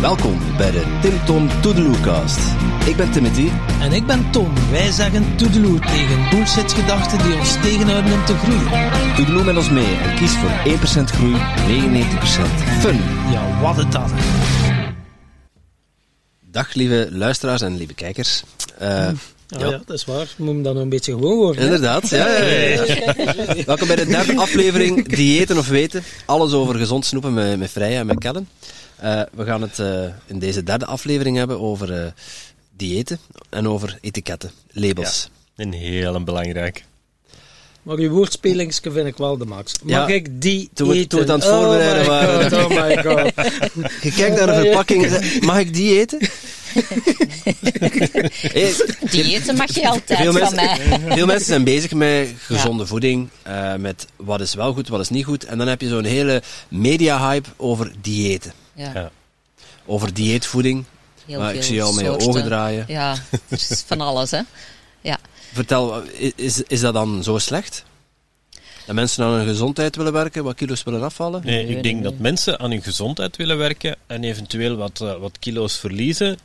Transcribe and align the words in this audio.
Welkom 0.00 0.56
bij 0.56 0.70
de 0.70 0.98
Tim 1.02 1.24
Tom 1.24 1.60
Toedeloecast. 1.60 2.38
Ik 2.86 2.96
ben 2.96 3.10
Timothy. 3.10 3.48
En 3.80 3.92
ik 3.92 4.06
ben 4.06 4.30
Tom. 4.30 4.54
Wij 4.70 4.90
zeggen 4.90 5.36
toedeloe 5.36 5.78
tegen 5.78 6.30
bullshit-gedachten 6.30 7.18
die 7.18 7.38
ons 7.38 7.52
tegenhouden 7.52 8.12
om 8.12 8.24
te 8.24 8.34
groeien. 8.34 9.14
Toedeloe 9.16 9.44
met 9.44 9.56
ons 9.56 9.70
mee 9.70 9.96
en 9.96 10.16
kies 10.16 10.32
voor 10.32 10.50
1% 10.50 11.04
groei, 11.04 11.34
99% 11.34 11.38
fun. 12.80 13.00
Ja, 13.30 13.60
wat 13.60 13.76
het 13.76 13.92
dan. 13.92 14.10
Dag 16.40 16.74
lieve 16.74 17.08
luisteraars 17.10 17.60
en 17.60 17.76
lieve 17.76 17.94
kijkers. 17.94 18.44
Uh, 18.82 19.10
ja, 19.48 19.58
ja. 19.58 19.80
dat 19.86 19.96
is 19.96 20.04
waar. 20.04 20.34
Moet 20.36 20.48
hem 20.48 20.62
dan 20.62 20.74
nog 20.74 20.82
een 20.82 20.88
beetje 20.88 21.12
gewoon 21.12 21.36
worden. 21.36 21.64
Inderdaad, 21.64 22.08
ja, 22.08 22.42
ja, 22.42 22.84
ja. 22.84 23.64
Welkom 23.64 23.86
bij 23.86 23.96
de 23.96 24.06
derde 24.06 24.36
aflevering 24.36 25.08
Diëten 25.08 25.58
of 25.58 25.68
Weten. 25.68 26.02
Alles 26.24 26.52
over 26.52 26.74
gezond 26.74 27.06
snoepen 27.06 27.34
met, 27.34 27.58
met 27.58 27.70
Freya 27.70 27.98
en 27.98 28.06
met 28.06 28.18
Kellen. 28.18 28.48
Uh, 29.04 29.22
we 29.32 29.44
gaan 29.44 29.62
het 29.62 29.78
uh, 29.78 30.04
in 30.26 30.38
deze 30.38 30.62
derde 30.62 30.86
aflevering 30.86 31.36
hebben 31.36 31.60
over 31.60 32.02
uh, 32.02 32.06
diëten 32.76 33.18
en 33.50 33.68
over 33.68 33.98
etiketten, 34.00 34.50
labels. 34.72 35.30
Ja, 35.54 35.64
een 35.64 35.72
heel 35.72 36.24
belangrijk. 36.24 36.84
Maar 37.88 38.00
je 38.00 38.10
woordspelingsje 38.10 38.90
vind 38.90 39.06
ik 39.06 39.16
wel 39.16 39.36
de 39.36 39.44
max. 39.44 39.72
Mag 39.82 40.08
ja, 40.08 40.14
ik 40.14 40.42
die 40.42 40.70
toen 40.74 40.92
eten? 40.92 41.08
Toen 41.08 41.18
we 41.18 41.32
het 41.32 41.34
aan 41.34 41.40
het 41.40 41.58
voorbereiden 41.58 42.02
oh 42.02 42.08
waren. 42.08 42.50
God, 42.50 42.70
oh 42.70 42.86
my 42.86 43.02
god. 43.02 43.32
je 44.04 44.12
kijkt 44.12 44.36
naar 44.36 44.46
de 44.46 44.54
verpakking 44.64 45.04
en 45.04 45.10
zegt, 45.10 45.42
mag 45.44 45.58
ik 45.58 45.74
die 45.74 45.98
eten? 45.98 46.18
Diëten 49.10 49.56
mag 49.56 49.74
je 49.74 49.88
altijd 49.88 50.18
veel 50.18 50.32
van 50.32 50.54
mij. 50.54 50.78
Veel 51.08 51.26
mensen 51.26 51.46
zijn 51.46 51.64
bezig 51.64 51.92
met 51.92 52.34
gezonde 52.38 52.82
ja. 52.82 52.88
voeding, 52.88 53.28
uh, 53.46 53.74
met 53.74 54.06
wat 54.16 54.40
is 54.40 54.54
wel 54.54 54.72
goed, 54.72 54.88
wat 54.88 55.00
is 55.00 55.08
niet 55.08 55.24
goed. 55.24 55.44
En 55.44 55.58
dan 55.58 55.66
heb 55.66 55.80
je 55.80 55.88
zo'n 55.88 56.04
hele 56.04 56.42
media-hype 56.68 57.48
over 57.56 57.92
diëten. 58.00 58.52
Ja. 58.74 58.90
ja. 58.94 59.10
Over 59.86 60.14
dieetvoeding. 60.14 60.84
Heel 61.26 61.38
maar 61.38 61.48
veel 61.48 61.58
ik 61.58 61.64
zie 61.64 61.74
je 61.74 61.82
al 61.82 61.92
met 61.92 62.04
je 62.04 62.18
ogen 62.18 62.44
draaien. 62.44 62.84
Ja, 62.88 63.16
is 63.48 63.84
van 63.86 64.00
alles, 64.00 64.30
hè. 64.30 64.40
Ja. 65.00 65.18
Vertel, 65.52 66.02
is, 66.34 66.62
is 66.62 66.80
dat 66.80 66.94
dan 66.94 67.22
zo 67.22 67.38
slecht? 67.38 67.84
Dat 68.86 68.96
mensen 68.96 69.24
aan 69.24 69.32
hun 69.32 69.46
gezondheid 69.46 69.96
willen 69.96 70.12
werken, 70.12 70.44
wat 70.44 70.54
kilo's 70.54 70.82
willen 70.82 71.02
afvallen? 71.02 71.42
Nee, 71.44 71.66
ik 71.66 71.82
denk 71.82 72.02
dat 72.02 72.18
mensen 72.18 72.60
aan 72.60 72.70
hun 72.70 72.82
gezondheid 72.82 73.36
willen 73.36 73.58
werken 73.58 73.96
en 74.06 74.24
eventueel 74.24 74.76
wat, 74.76 75.00
uh, 75.02 75.16
wat 75.16 75.38
kilo's 75.38 75.76
verliezen. 75.76 76.38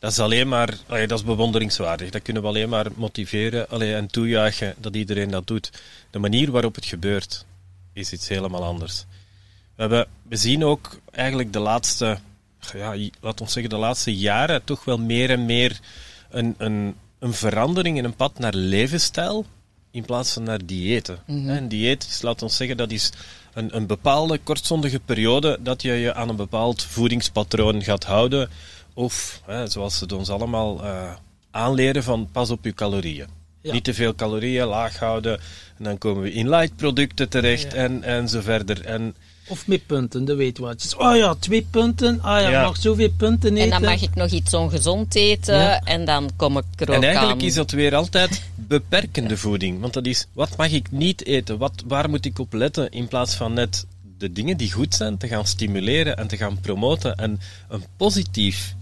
Dat 0.00 0.10
is 0.10 0.18
alleen 0.18 0.48
maar, 0.48 0.74
allee, 0.86 1.06
dat 1.06 1.18
is 1.18 1.24
bewonderingswaardig. 1.24 2.10
Dat 2.10 2.22
kunnen 2.22 2.42
we 2.42 2.48
alleen 2.48 2.68
maar 2.68 2.86
motiveren 2.94 3.68
allee, 3.68 3.94
en 3.94 4.06
toejuichen 4.06 4.74
dat 4.78 4.94
iedereen 4.94 5.30
dat 5.30 5.46
doet. 5.46 5.70
De 6.10 6.18
manier 6.18 6.50
waarop 6.50 6.74
het 6.74 6.84
gebeurt 6.84 7.44
is 7.92 8.12
iets 8.12 8.28
helemaal 8.28 8.64
anders. 8.64 9.04
We, 9.74 9.80
hebben, 9.82 10.06
we 10.22 10.36
zien 10.36 10.64
ook 10.64 11.00
eigenlijk 11.10 11.52
de 11.52 11.58
laatste, 11.58 12.18
ja, 12.72 12.94
laat 13.20 13.40
ons 13.40 13.52
zeggen, 13.52 13.70
de 13.70 13.78
laatste 13.78 14.16
jaren 14.16 14.64
toch 14.64 14.84
wel 14.84 14.98
meer 14.98 15.30
en 15.30 15.44
meer 15.44 15.80
een, 16.30 16.54
een, 16.58 16.96
een 17.18 17.32
verandering 17.32 17.96
in 17.96 18.04
een 18.04 18.16
pad 18.16 18.38
naar 18.38 18.54
levensstijl 18.54 19.46
in 19.90 20.04
plaats 20.04 20.32
van 20.32 20.42
naar 20.42 20.66
diëten. 20.66 21.18
Mhm. 21.26 21.48
Een 21.48 21.68
dieet 21.68 22.06
is, 22.06 22.22
laat 22.22 22.42
ons 22.42 22.56
zeggen, 22.56 22.76
dat 22.76 22.90
is 22.90 23.12
een, 23.52 23.76
een 23.76 23.86
bepaalde 23.86 24.38
kortstondige 24.38 25.00
periode 25.00 25.58
dat 25.60 25.82
je 25.82 25.92
je 25.92 26.14
aan 26.14 26.28
een 26.28 26.36
bepaald 26.36 26.82
voedingspatroon 26.82 27.82
gaat 27.82 28.04
houden. 28.04 28.50
Of, 29.00 29.40
hè, 29.46 29.66
zoals 29.68 29.98
ze 29.98 30.02
het 30.04 30.12
ons 30.12 30.28
allemaal 30.30 30.84
uh, 30.84 31.12
aanleren, 31.50 32.02
van 32.02 32.28
pas 32.32 32.50
op 32.50 32.64
je 32.64 32.72
calorieën. 32.72 33.26
Ja. 33.60 33.72
Niet 33.72 33.84
te 33.84 33.94
veel 33.94 34.14
calorieën, 34.14 34.66
laag 34.66 34.98
houden. 34.98 35.40
En 35.78 35.84
dan 35.84 35.98
komen 35.98 36.22
we 36.22 36.32
in 36.32 36.48
light 36.48 36.76
producten 36.76 37.28
terecht 37.28 37.72
Ja. 37.72 37.78
en, 37.78 38.02
en 38.02 38.28
zo 38.28 38.40
verder. 38.40 38.84
En 38.84 39.14
Of 39.48 39.66
met 39.66 39.86
punten, 39.86 40.24
dat 40.24 40.36
weet 40.36 40.58
wat. 40.58 40.94
Oh 40.98 41.16
ja, 41.16 41.34
twee 41.34 41.66
punten. 41.70 42.20
Ah 42.22 42.40
ja, 42.40 42.48
Ja. 42.50 42.62
mag 42.62 42.76
zoveel 42.76 43.10
punten 43.16 43.50
eten. 43.56 43.62
En 43.64 43.70
dan 43.80 43.90
mag 43.90 44.02
ik 44.02 44.14
nog 44.14 44.30
iets 44.30 44.54
ongezond 44.54 45.14
eten 45.14 45.54
Ja. 45.54 45.80
en 45.80 46.04
dan 46.04 46.30
kom 46.36 46.56
ik 46.58 46.64
er 46.76 46.88
ook 46.88 46.94
En 46.94 47.02
eigenlijk 47.02 47.40
aan. 47.40 47.46
is 47.46 47.54
dat 47.54 47.70
weer 47.70 47.94
altijd 47.94 48.42
beperkende 48.54 49.36
voeding. 49.36 49.80
Want 49.80 49.92
dat 49.92 50.06
is, 50.06 50.26
wat 50.32 50.56
mag 50.56 50.70
ik 50.70 50.90
niet 50.90 51.26
eten? 51.26 51.58
Wat, 51.58 51.82
waar 51.86 52.10
moet 52.10 52.24
ik 52.24 52.38
op 52.38 52.52
letten? 52.52 52.90
In 52.90 53.08
plaats 53.08 53.34
van 53.34 53.52
net 53.52 53.86
de 54.18 54.32
dingen 54.32 54.56
die 54.56 54.72
goed 54.72 54.94
zijn 54.94 55.16
te 55.16 55.28
gaan 55.28 55.46
stimuleren 55.46 56.16
en 56.16 56.26
te 56.28 56.36
gaan 56.36 56.60
promoten. 56.60 57.16
En 57.16 57.40
een, 57.68 57.84
positief, 57.96 58.74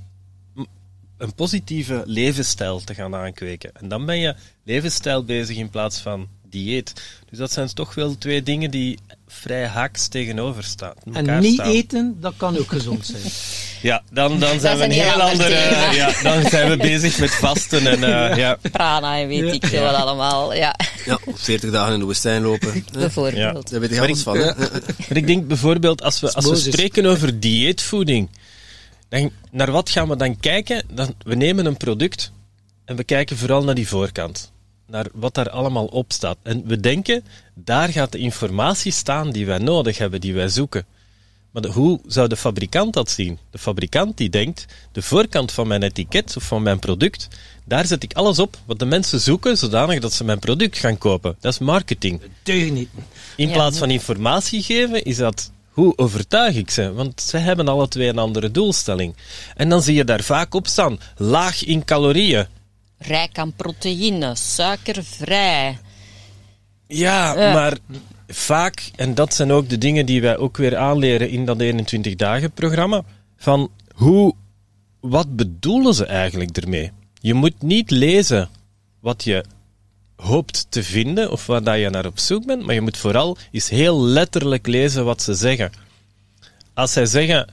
een 1.18 1.34
positieve 1.34 2.02
levensstijl 2.06 2.80
te 2.84 2.94
gaan 2.94 3.14
aankweken. 3.14 3.70
En 3.80 3.88
dan 3.88 4.06
ben 4.06 4.18
je 4.18 4.34
levensstijl 4.64 5.24
bezig 5.24 5.56
in 5.56 5.70
plaats 5.70 5.98
van 5.98 6.28
dieet. 6.50 6.92
Dus 7.30 7.38
dat 7.38 7.52
zijn 7.52 7.74
toch 7.74 7.94
wel 7.94 8.18
twee 8.18 8.42
dingen 8.42 8.70
die 8.70 8.98
vrij 9.26 9.66
haaks 9.66 10.08
tegenover 10.08 10.64
staan. 10.64 10.94
En 11.12 11.40
niet 11.40 11.60
eten, 11.60 12.16
dat 12.20 12.34
kan 12.36 12.58
ook 12.58 12.68
gezond 12.70 13.06
zijn. 13.06 13.22
Ja, 13.82 14.02
dan, 14.12 14.38
dan 14.40 14.60
zijn 14.60 14.76
we 14.78 14.84
een 14.84 14.90
heel 14.90 15.02
heel 15.02 15.12
ander 15.12 15.30
andere... 15.30 15.94
Ja, 15.94 16.22
dan 16.22 16.50
zijn 16.50 16.68
we 16.70 16.76
bezig 16.92 17.18
met 17.18 17.34
vasten 17.34 17.86
en... 17.86 18.30
eh, 18.30 18.36
ja. 18.36 18.58
Prana 18.72 19.18
en 19.20 19.28
weet 19.28 19.38
Ja. 19.46 19.52
ik 19.52 19.66
veel 19.66 19.82
wat 19.82 19.94
allemaal. 19.94 20.54
Ja, 20.54 20.76
Ja, 21.04 21.18
op 21.24 21.38
40 21.38 21.70
dagen 21.70 21.92
in 21.92 21.98
de 21.98 22.04
woestijn 22.04 22.42
lopen. 22.42 22.84
bijvoorbeeld. 22.92 23.70
Daar 23.70 23.80
weet 23.80 23.90
je 23.90 24.00
alles 24.00 24.18
ik- 24.18 24.24
van. 24.24 24.38
Hè? 24.38 24.44
Maar 25.08 25.16
ik 25.16 25.26
denk 25.26 25.46
bijvoorbeeld, 25.48 26.02
als 26.02 26.20
we, 26.20 26.32
als 26.32 26.46
we 26.48 26.56
spreken 26.56 27.06
over 27.06 27.40
dieetvoeding, 27.40 28.28
dan, 29.08 29.30
naar 29.50 29.70
wat 29.70 29.90
gaan 29.90 30.08
we 30.08 30.16
dan 30.16 30.36
kijken? 30.40 30.82
Dan, 30.92 31.14
we 31.24 31.34
nemen 31.34 31.66
een 31.66 31.76
product 31.76 32.32
en 32.84 32.96
we 32.96 33.04
kijken 33.04 33.36
vooral 33.36 33.64
naar 33.64 33.74
die 33.74 33.88
voorkant. 33.88 34.52
Naar 34.86 35.06
wat 35.14 35.34
daar 35.34 35.50
allemaal 35.50 35.86
op 35.86 36.12
staat. 36.12 36.36
En 36.42 36.66
we 36.66 36.80
denken, 36.80 37.24
daar 37.54 37.88
gaat 37.88 38.12
de 38.12 38.18
informatie 38.18 38.92
staan 38.92 39.30
die 39.30 39.46
wij 39.46 39.58
nodig 39.58 39.98
hebben, 39.98 40.20
die 40.20 40.34
wij 40.34 40.48
zoeken. 40.48 40.86
Maar 41.50 41.62
de- 41.62 41.68
hoe 41.68 42.00
zou 42.06 42.28
de 42.28 42.36
fabrikant 42.36 42.92
dat 42.94 43.10
zien? 43.10 43.38
De 43.50 43.58
fabrikant 43.58 44.16
die 44.16 44.30
denkt, 44.30 44.64
de 44.92 45.02
voorkant 45.02 45.52
van 45.52 45.68
mijn 45.68 45.82
etiket 45.82 46.36
of 46.36 46.42
van 46.42 46.62
mijn 46.62 46.78
product, 46.78 47.28
daar 47.64 47.86
zet 47.86 48.02
ik 48.02 48.12
alles 48.12 48.38
op 48.38 48.58
wat 48.64 48.78
de 48.78 48.84
mensen 48.84 49.20
zoeken, 49.20 49.56
zodanig 49.58 50.00
dat 50.00 50.12
ze 50.12 50.24
mijn 50.24 50.38
product 50.38 50.78
gaan 50.78 50.98
kopen. 50.98 51.36
Dat 51.40 51.52
is 51.52 51.58
marketing. 51.58 52.20
Deug 52.42 52.70
niet. 52.70 52.88
In 53.36 53.50
plaats 53.50 53.78
van 53.78 53.90
informatie 53.90 54.62
geven, 54.62 55.04
is 55.04 55.16
dat 55.16 55.50
hoe 55.78 55.96
overtuig 55.96 56.56
ik 56.56 56.70
ze? 56.70 56.92
Want 56.92 57.20
ze 57.20 57.36
hebben 57.36 57.68
alle 57.68 57.88
twee 57.88 58.08
een 58.08 58.18
andere 58.18 58.50
doelstelling. 58.50 59.16
En 59.56 59.68
dan 59.68 59.82
zie 59.82 59.94
je 59.94 60.04
daar 60.04 60.22
vaak 60.22 60.54
op 60.54 60.66
staan: 60.66 60.98
laag 61.16 61.64
in 61.64 61.84
calorieën. 61.84 62.46
Rijk 62.98 63.38
aan 63.38 63.52
proteïne, 63.52 64.34
suikervrij. 64.34 65.78
Ja, 66.86 67.34
Ja. 67.40 67.52
maar 67.52 67.78
vaak, 68.28 68.90
en 68.96 69.14
dat 69.14 69.34
zijn 69.34 69.52
ook 69.52 69.68
de 69.68 69.78
dingen 69.78 70.06
die 70.06 70.20
wij 70.20 70.36
ook 70.36 70.56
weer 70.56 70.76
aanleren 70.76 71.30
in 71.30 71.44
dat 71.44 71.60
21 71.60 72.14
dagen 72.14 72.50
programma, 72.52 73.02
van 73.36 73.70
hoe, 73.94 74.34
wat 75.00 75.36
bedoelen 75.36 75.94
ze 75.94 76.06
eigenlijk 76.06 76.56
ermee? 76.56 76.90
Je 77.20 77.34
moet 77.34 77.62
niet 77.62 77.90
lezen 77.90 78.48
wat 79.00 79.24
je 79.24 79.44
hoopt 80.18 80.66
te 80.68 80.82
vinden 80.82 81.30
of 81.30 81.46
waar 81.46 81.62
dat 81.62 81.78
je 81.78 81.90
naar 81.90 82.06
op 82.06 82.18
zoek 82.18 82.46
bent, 82.46 82.62
maar 82.64 82.74
je 82.74 82.80
moet 82.80 82.96
vooral 82.96 83.36
eens 83.50 83.68
heel 83.68 84.02
letterlijk 84.02 84.66
lezen 84.66 85.04
wat 85.04 85.22
ze 85.22 85.34
zeggen. 85.34 85.72
Als 86.74 86.92
zij 86.92 87.06
zeggen, 87.06 87.48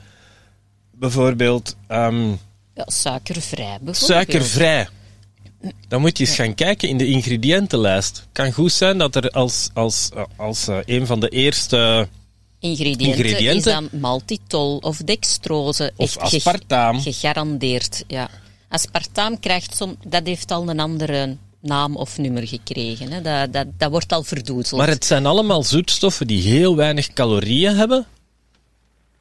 bijvoorbeeld, 0.92 1.76
ehm, 1.88 2.30
Ja, 2.76 2.84
suikervrij 2.86 3.66
bijvoorbeeld. 3.66 3.98
suikervrij. 3.98 4.88
Dan 5.88 6.02
moet 6.02 6.18
je 6.18 6.26
eens 6.26 6.36
gaan 6.36 6.53
kijken 6.56 6.90
in 6.90 6.98
de 6.98 7.06
ingrediëntenlijst. 7.08 8.28
kan 8.31 8.52
goed 8.52 8.72
zijn 8.72 8.97
dat 8.97 9.16
er 9.16 9.30
als, 9.30 9.70
als, 9.74 10.09
als 10.36 10.68
eh, 10.68 10.78
een 10.86 11.06
van 11.06 11.20
de 11.20 11.30
eerste... 11.30 12.08
Ingrediënten, 12.59 13.06
Ingrediënten. 13.08 13.56
is 13.56 13.64
dan 13.64 13.90
maltitol 14.00 14.78
of 14.78 14.97
dextrose. 14.97 15.92
Of 15.96 16.18
aspartaam. 16.18 17.00
Gegarandeerd, 17.02 18.03
ja. 18.08 18.30
Aspartaam 18.70 19.40
krijgt 19.40 19.76
som, 19.76 19.96
dat 20.08 20.26
heeft 20.26 20.52
al 20.52 20.70
een 20.70 20.80
andere 20.80 21.38
naam 21.66 21.96
of 21.96 22.18
nummer 22.18 22.48
gekregen. 22.48 23.12
Hè. 23.12 23.22
Dat, 23.22 23.53
dat, 23.53 23.68
dat 23.78 23.90
wordt 23.90 24.14
al 24.14 24.24
verdoezeld. 24.24 24.80
Maar 24.81 24.90
het 24.90 25.06
zijn 25.06 25.26
allemaal 25.26 25.64
zoetstoffen 25.64 26.28
die 26.28 26.42
heel 26.42 26.76
weinig 26.76 27.14
calorieën 27.14 27.76
hebben, 27.76 28.06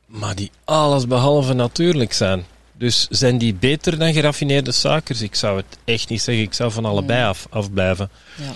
maar 0.06 0.34
die 0.34 0.50
alles 0.64 1.06
behalve 1.06 1.52
natuurlijk 1.52 2.12
zijn. 2.12 2.44
Dus 2.78 3.06
zijn 3.10 3.38
die 3.38 3.54
beter 3.54 3.98
dan 3.98 4.12
geraffineerde 4.12 4.72
suikers? 4.72 5.20
Ik 5.20 5.34
zou 5.34 5.56
het 5.56 5.78
echt 5.84 6.08
niet 6.08 6.22
zeggen. 6.22 6.44
Ik 6.44 6.54
zou 6.54 6.72
van 6.72 6.84
allebei 6.84 7.24
af, 7.24 7.46
afblijven. 7.50 8.10
Ja. 8.36 8.52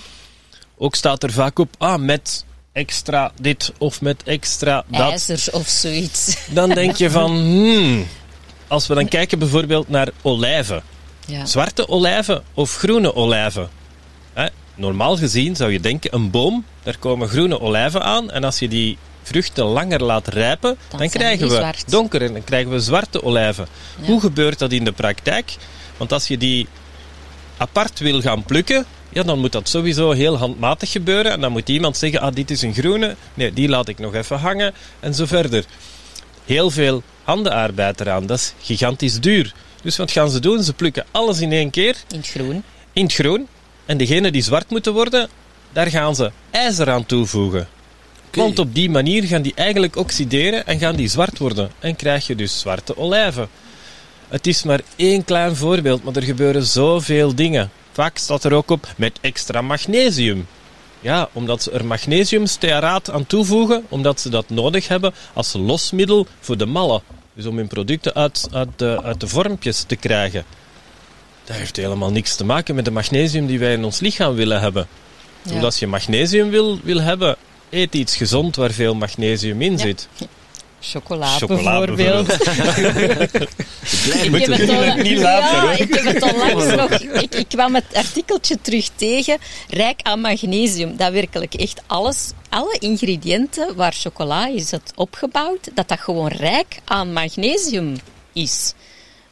Ook 0.77 0.95
staat 0.95 1.23
er 1.23 1.33
vaak 1.33 1.59
op, 1.59 1.75
ah, 1.79 2.01
met 2.01 2.45
extra 2.73 3.33
dit 3.41 3.73
of 3.79 4.01
met 4.01 4.23
extra 4.23 4.85
dat. 4.89 5.11
IJzer 5.11 5.55
of 5.55 5.69
zoiets. 5.69 6.37
Dan 6.51 6.71
denk 6.71 6.97
je 6.97 7.11
van, 7.11 7.31
hmm. 7.31 8.07
Als 8.69 8.87
we 8.87 8.95
dan 8.95 9.09
kijken 9.09 9.39
bijvoorbeeld 9.39 9.89
naar 9.89 10.09
olijven. 10.23 10.83
Ja. 11.27 11.47
Zwarte 11.47 11.89
olijven 11.89 12.43
of 12.55 12.77
groene 12.77 13.15
olijven. 13.15 13.69
Hè? 14.39 14.47
Normaal 14.75 15.17
gezien 15.17 15.57
zou 15.57 15.73
je 15.73 15.81
denken, 15.81 16.15
een 16.15 16.31
boom, 16.31 16.65
daar 16.83 16.99
komen 16.99 17.29
groene 17.29 17.61
olijven 17.61 18.03
aan. 18.03 18.31
En 18.31 18.45
als 18.45 18.59
je 18.59 18.69
die 18.69 18.99
vruchten 19.23 19.65
langer 19.65 20.03
laat 20.03 20.29
rijpen, 20.29 20.77
dan, 20.97 21.09
krijgen 21.09 21.49
we 21.49 21.55
zwart. 21.55 21.91
donker 21.91 22.23
en 22.23 22.33
dan 22.33 22.45
krijgen 22.45 22.71
we 22.71 22.81
zwarte 22.81 23.23
olijven. 23.23 23.67
Ja. 24.01 24.07
Hoe 24.07 24.21
gebeurt 24.21 24.59
dat 24.59 24.73
in 24.73 24.85
de 24.85 24.93
praktijk? 24.93 25.57
Want 25.97 26.13
als 26.13 26.29
je 26.29 26.39
die 26.39 26.67
apart 27.57 27.99
wil 27.99 28.21
gaan 28.21 28.43
plukken, 28.43 28.85
ja, 29.09 29.23
dan 29.23 29.39
moet 29.39 29.53
dat 29.53 29.69
sowieso 29.69 30.11
heel 30.11 30.37
handmatig 30.39 30.91
gebeuren. 30.91 31.33
En 31.33 31.41
dan 31.41 31.53
moet 31.53 31.69
iemand 31.69 31.97
zeggen, 31.97 32.21
ah, 32.21 32.35
dit 32.35 32.51
is 32.51 32.63
een 32.63 32.75
groene. 32.75 33.17
Nee, 33.35 33.53
die 33.53 33.69
laat 33.69 33.89
ik 33.89 33.99
nog 33.99 34.15
even 34.15 34.39
hangen. 34.39 34.75
En 35.01 35.15
zo 35.15 35.27
verder. 35.27 35.65
heel 36.45 36.71
veel 36.71 37.03
handenarbeid 37.25 38.01
eraan. 38.01 38.27
Dat 38.27 38.39
is 38.39 38.55
gigantisch 38.63 39.21
duur. 39.21 39.53
Dus 39.83 39.97
wat 39.97 40.11
gaan 40.11 40.31
ze 40.31 40.41
doen? 40.41 40.63
Ze 40.63 40.73
plukken 40.73 41.07
alles 41.11 41.41
in 41.41 41.53
één 41.53 41.71
keer 41.71 41.97
In 42.11 42.17
het 42.17 42.29
groen. 42.29 42.63
in 42.93 43.03
het 43.05 43.13
groen. 43.15 43.49
En 43.89 43.97
degene 43.97 44.31
die 44.31 44.43
zwart 44.43 44.71
moeten 44.71 44.93
worden, 44.93 45.29
daar 45.73 45.87
gaan 45.87 46.15
ze 46.15 46.31
ijzer 46.51 46.91
aan 46.91 47.07
toevoegen. 47.07 47.69
Want 48.33 48.59
op 48.59 48.75
die 48.75 48.91
manier 48.91 49.25
gaan 49.25 49.43
die 49.43 49.53
eigenlijk 49.55 49.97
oxideren 49.97 50.67
en 50.67 50.79
gaan 50.79 50.97
die 50.97 51.09
zwart 51.09 51.39
worden. 51.39 51.71
En 51.79 51.97
krijg 51.97 52.27
je 52.27 52.35
dus 52.35 52.61
zwarte 52.61 52.97
olijven. 52.97 53.49
Het 54.29 54.47
is 54.47 54.63
maar 54.63 54.81
één 54.97 55.25
klein 55.25 55.57
voorbeeld, 55.57 56.05
maar 56.05 56.17
er 56.17 56.23
gebeuren 56.23 56.65
zoveel 56.65 57.35
dingen. 57.35 57.71
Vaak 57.93 58.19
staat 58.19 58.45
er 58.45 58.53
ook 58.53 58.71
op 58.71 58.87
met 58.97 59.19
extra 59.21 59.63
magnesium. 59.63 60.47
Ja, 61.01 61.29
omdat 61.33 61.63
ze 61.63 61.71
er 61.71 61.85
magnesiumstearaat 61.85 63.11
aan 63.11 63.27
toevoegen, 63.27 63.85
omdat 63.89 64.21
ze 64.21 64.29
dat 64.29 64.49
nodig 64.49 64.89
hebben 64.89 65.15
als 65.33 65.53
losmiddel 65.53 66.27
voor 66.41 66.57
de 66.57 66.67
mallen. 66.67 67.03
Dus 67.35 67.47
om 67.47 67.57
hun 67.57 67.69
producten 67.69 68.15
uit, 68.15 68.49
uit, 68.53 68.69
de, 68.77 69.01
uit 69.03 69.21
de 69.21 69.29
vormpjes 69.29 69.83
te 69.83 69.97
krijgen. 69.97 70.45
Dat 71.49 71.57
heeft 71.57 71.77
helemaal 71.77 72.11
niks 72.11 72.37
te 72.37 72.45
maken 72.45 72.75
met 72.75 72.85
de 72.85 72.91
magnesium 72.91 73.47
die 73.47 73.59
wij 73.59 73.73
in 73.73 73.85
ons 73.85 74.01
lichaam 74.01 74.35
willen 74.35 74.61
hebben. 74.61 74.87
Ja. 75.43 75.53
Dus 75.53 75.63
als 75.63 75.79
je 75.79 75.87
magnesium 75.87 76.51
wil, 76.51 76.79
wil 76.83 77.01
hebben, 77.01 77.37
eet 77.71 77.95
iets 77.95 78.17
gezond 78.17 78.57
waar 78.57 78.71
veel 78.71 78.95
magnesium 78.95 79.63
in 79.63 79.73
Ja. 79.73 79.79
zit. 79.79 80.09
Chocola, 80.81 81.27
Chocola 81.27 81.85
bijvoorbeeld. 81.85 82.33
Ik 84.23 84.47
heb, 84.47 84.59
het 84.59 84.71
al, 84.71 84.95
niet 85.03 85.19
laten, 85.19 85.57
ja, 85.57 85.61
hoor. 85.61 85.71
ik 85.81 85.95
heb 85.95 86.05
het 86.05 86.23
onlangs 86.33 86.75
nog. 86.75 86.91
Ik, 87.23 87.35
ik 87.35 87.49
kwam 87.49 87.75
het 87.75 87.85
artikeltje 87.93 88.59
terug 88.61 88.89
tegen. 88.95 89.39
Rijk 89.69 90.01
aan 90.03 90.21
magnesium. 90.21 90.97
Dat 90.97 91.13
werkelijk 91.13 91.55
echt 91.55 91.83
alles, 91.87 92.31
alle 92.49 92.77
ingrediënten 92.79 93.77
waar 93.77 93.93
chocola 93.93 94.49
is 94.49 94.71
het 94.71 94.93
opgebouwd, 94.95 95.71
dat 95.75 95.89
dat 95.89 96.01
gewoon 96.01 96.29
rijk 96.29 96.81
aan 96.85 97.13
magnesium 97.13 97.97
is. 98.33 98.73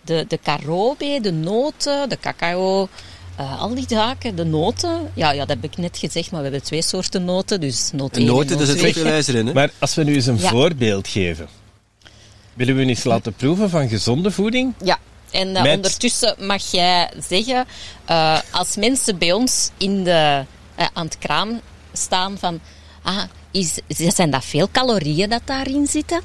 De, 0.07 0.25
de 0.29 0.39
carobe, 0.43 1.19
de 1.23 1.33
noten, 1.33 2.09
de 2.09 2.19
cacao, 2.21 2.89
eh, 3.37 3.61
al 3.61 3.75
die 3.75 3.85
zaken, 3.89 4.37
de 4.37 4.45
noten. 4.45 5.11
Ja, 5.15 5.31
ja, 5.31 5.39
dat 5.39 5.49
heb 5.49 5.65
ik 5.65 5.77
net 5.77 5.99
gezegd, 5.99 6.31
maar 6.31 6.41
we 6.41 6.47
hebben 6.47 6.65
twee 6.67 6.83
soorten 6.83 7.25
noten. 7.25 7.61
Dus 7.61 7.91
noot 7.93 8.13
En 8.17 8.19
1 8.23 8.27
noten, 8.27 8.43
en 8.43 8.49
daar 8.49 8.59
noot 8.59 8.69
zit 8.69 8.79
2. 8.79 8.93
veel 8.93 9.07
ijzer 9.13 9.35
in, 9.35 9.47
hè? 9.47 9.53
Maar 9.53 9.71
als 9.79 9.95
we 9.95 10.05
nu 10.05 10.15
eens 10.15 10.27
een 10.27 10.39
Ja. 10.39 10.49
voorbeeld 10.49 11.09
geven. 11.09 11.49
Willen 12.55 12.77
we 12.77 12.85
eens 12.85 13.05
laten 13.05 13.33
proeven 13.33 13.71
van 13.71 13.89
gezonde 13.89 14.31
voeding? 14.31 14.73
Ja, 14.85 14.99
en 15.31 15.57
eh, 15.57 15.63
Met- 15.63 15.77
ondertussen 15.77 16.35
mag 16.39 16.71
jij 16.71 17.11
zeggen, 17.29 17.65
eh, 18.05 18.39
als 18.51 18.77
mensen 18.77 19.19
bij 19.19 19.33
ons 19.33 19.71
in 19.77 20.05
de, 20.05 20.45
aan 20.93 21.05
het 21.05 21.19
kraam 21.19 21.61
staan 21.93 22.39
van, 22.39 22.61
ah, 23.03 23.23
is, 23.51 23.79
zijn 23.89 24.31
dat 24.31 24.45
veel 24.45 24.69
calorieën 24.73 25.29
dat 25.31 25.43
daarin 25.45 25.87
zitten? 25.87 26.21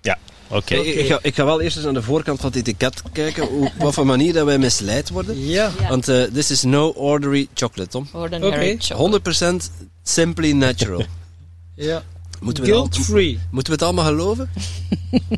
Ja, 0.00 0.18
oké. 0.50 0.74
Ik, 0.74 0.94
ik, 0.94 1.06
ga, 1.06 1.18
ik 1.22 1.34
ga 1.34 1.44
wel 1.44 1.60
eerst 1.60 1.76
eens 1.76 1.86
aan 1.86 1.94
de 1.94 2.02
voorkant 2.02 2.40
van 2.40 2.48
het 2.48 2.58
etiket 2.58 3.02
kijken. 3.12 3.46
Hoe, 3.46 3.70
wat 3.78 3.94
voor 3.94 4.06
manier 4.06 4.32
dat 4.32 4.44
wij 4.44 4.58
misleid 4.58 5.08
worden. 5.10 5.46
Ja. 5.46 5.70
Ja. 5.80 5.88
Want 5.88 6.08
eh 6.08 6.22
this 6.22 6.50
is 6.50 6.62
no 6.62 6.88
ordinary 6.88 7.48
chocolate, 7.54 7.90
Tom. 7.90 8.08
Ordinary 8.12 8.72
Oké. 8.72 8.76
chocolate. 8.84 9.56
100% 9.64 9.86
simply 10.02 10.52
natural. 10.52 11.04
ja. 11.74 12.02
Moeten 12.40 12.64
we, 12.64 12.70
het 12.70 12.78
al- 12.78 12.86
Guilt-free. 12.90 13.38
moeten 13.50 13.72
we 13.72 13.78
het 13.78 13.82
allemaal 13.88 14.04
geloven? 14.12 14.50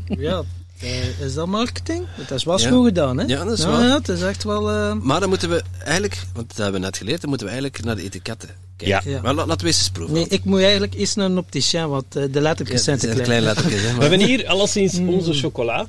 Ja. 0.07 0.43
eh, 0.79 1.19
is 1.19 1.33
dat 1.33 1.47
marketing? 1.47 2.05
Dat 2.27 2.31
is 2.37 2.43
wel 2.43 2.59
Ja. 2.59 2.69
goed 2.69 2.85
gedaan, 2.85 3.17
hè? 3.17 3.25
Ja, 3.25 3.43
dat 3.43 3.57
is 3.57 3.63
ja, 3.63 3.69
waar. 3.71 3.87
ja, 3.87 3.97
het 3.97 4.09
is 4.09 4.21
echt 4.21 4.43
wel... 4.43 4.69
eh, 4.71 4.93
Maar 5.01 5.19
dan 5.19 5.29
moeten 5.29 5.49
we 5.49 5.63
eigenlijk, 5.83 6.21
want 6.33 6.47
dat 6.47 6.57
hebben 6.57 6.73
we 6.79 6.85
net 6.85 6.97
geleerd, 6.97 7.21
dan 7.21 7.29
moeten 7.29 7.47
we 7.47 7.53
eigenlijk 7.53 7.83
naar 7.85 7.95
de 7.95 8.03
etiketten 8.03 8.49
kijken. 8.83 9.11
Ja. 9.11 9.21
Maar 9.21 9.33
la- 9.33 9.45
laten 9.45 9.61
we 9.61 9.67
eens 9.67 9.77
eens 9.79 9.89
proeven. 9.89 10.15
Nee, 10.15 10.25
ik 10.29 10.43
moet 10.45 10.59
eigenlijk 10.61 10.93
eens 10.93 11.15
naar 11.15 11.25
een 11.25 11.37
opticien, 11.37 11.87
want 11.89 12.15
eh, 12.15 12.23
de 12.31 12.41
lettertjes 12.41 12.83
zijn 12.83 12.97
te 12.99 13.07
klein. 13.07 13.23
klein 13.23 13.41
lettertjes, 13.43 13.81
hè, 13.81 13.93
We 13.93 14.01
hebben 14.01 14.19
hier 14.19 14.47
alleszins 14.47 14.97
onze 14.97 15.33
chocola. 15.33 15.87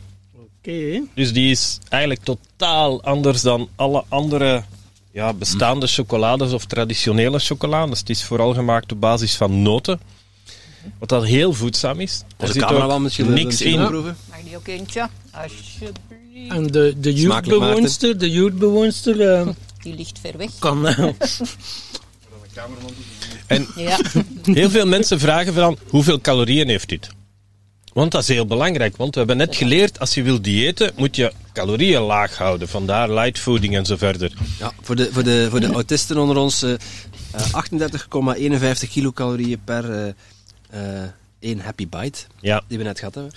Oké. 0.58 1.02
Dus 1.14 1.32
die 1.32 1.50
is 1.50 1.79
eigenlijk 1.88 2.23
totaal 2.25 3.02
anders 3.02 3.43
dan 3.43 3.69
alle 3.76 4.05
andere 4.08 4.62
ja, 5.12 5.32
bestaande 5.32 5.87
chocolades 5.87 6.52
of 6.52 6.64
traditionele 6.64 7.38
chocolades. 7.38 7.99
Het 7.99 8.11
is 8.11 8.25
vooral 8.25 8.55
gemaakt 8.55 8.93
op 8.93 9.00
basis 9.00 9.37
van 9.37 9.62
noten. 9.62 10.00
Wat 10.99 11.08
dat 11.08 11.25
heel 11.25 11.52
voedzaam 11.52 12.00
is. 12.00 12.23
Er 12.37 12.49
zit 12.49 12.62
ook 12.64 12.70
wel 12.70 13.00
misschien 13.00 13.32
niks 13.32 13.61
in. 13.62 13.81
Mag 13.81 14.14
die 14.44 14.56
ook 14.56 14.67
eentje? 14.67 15.08
Alsjeblieft. 15.32 16.52
En 16.52 16.67
de, 16.67 16.94
de 17.00 17.17
Smakelijk, 17.17 17.61
youthbewoonster, 17.61 18.19
de 18.19 18.31
youthbewoonster 18.31 19.20
eh, 19.32 19.49
Die 19.82 19.94
ligt 19.94 20.19
ver 20.23 20.37
weg. 20.37 20.50
kan... 20.58 20.87
eh, 20.88 21.08
En 23.46 23.66
Ja. 23.76 23.98
heel 24.42 24.70
veel 24.70 24.86
mensen 24.86 25.20
vragen 25.20 25.54
van 25.54 25.78
hoeveel 25.88 26.20
calorieën 26.20 26.68
heeft 26.68 26.88
dit? 26.88 27.08
Want 27.92 28.10
dat 28.12 28.22
is 28.22 28.28
heel 28.28 28.46
belangrijk. 28.46 28.96
Want 28.96 29.12
we 29.12 29.18
hebben 29.18 29.36
net 29.36 29.56
geleerd, 29.56 29.98
als 30.00 30.14
je 30.14 30.22
wil 30.22 30.42
diëten, 30.42 30.92
moet 30.96 31.16
je 31.16 31.32
calorieën 31.52 32.00
laag 32.00 32.38
houden. 32.38 32.68
Vandaar 32.68 33.10
light 33.10 33.38
fooding 33.38 33.76
en 33.76 33.86
zo 33.86 33.96
verder. 33.96 34.32
Ja, 34.58 34.72
voor 34.82 34.96
de, 34.96 35.08
voor 35.12 35.24
de, 35.24 35.46
voor 35.50 35.60
de 35.60 35.72
autisten 35.72 36.18
onder 36.18 36.36
ons, 36.36 36.62
eh, 36.62 36.72
eh, 37.32 37.52
38,51 38.84 38.88
kilocalorieën 38.90 39.60
per 39.64 39.90
eh, 39.90 40.08
eh, 40.70 41.08
één 41.38 41.60
happy 41.60 41.88
bite, 41.88 42.18
Ja, 42.40 42.62
die 42.68 42.78
we 42.78 42.84
net 42.84 42.98
gehad 42.98 43.14
hebben. 43.14 43.32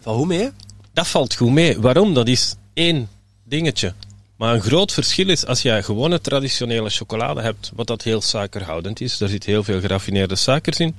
Van 0.00 0.14
hoe 0.14 0.26
mee? 0.26 0.50
dat 0.92 1.08
valt 1.08 1.34
goed 1.34 1.50
mee. 1.50 1.80
Waarom? 1.80 2.14
Dat 2.14 2.28
is 2.28 2.54
één 2.74 3.08
dingetje. 3.44 3.94
Maar 4.36 4.54
een 4.54 4.60
groot 4.60 4.92
verschil 4.92 5.28
is 5.28 5.46
als 5.46 5.62
je 5.62 5.82
gewone 5.82 6.20
traditionele 6.20 6.90
chocolade 6.90 7.40
hebt, 7.40 7.72
wat 7.74 7.86
dat 7.86 8.02
heel 8.02 8.20
suikerhoudend 8.20 9.00
is. 9.00 9.18
Daar 9.18 9.28
zit 9.28 9.44
heel 9.44 9.64
veel 9.64 9.80
geraffineerde 9.80 10.36
suikers 10.36 10.78
in. 10.78 10.96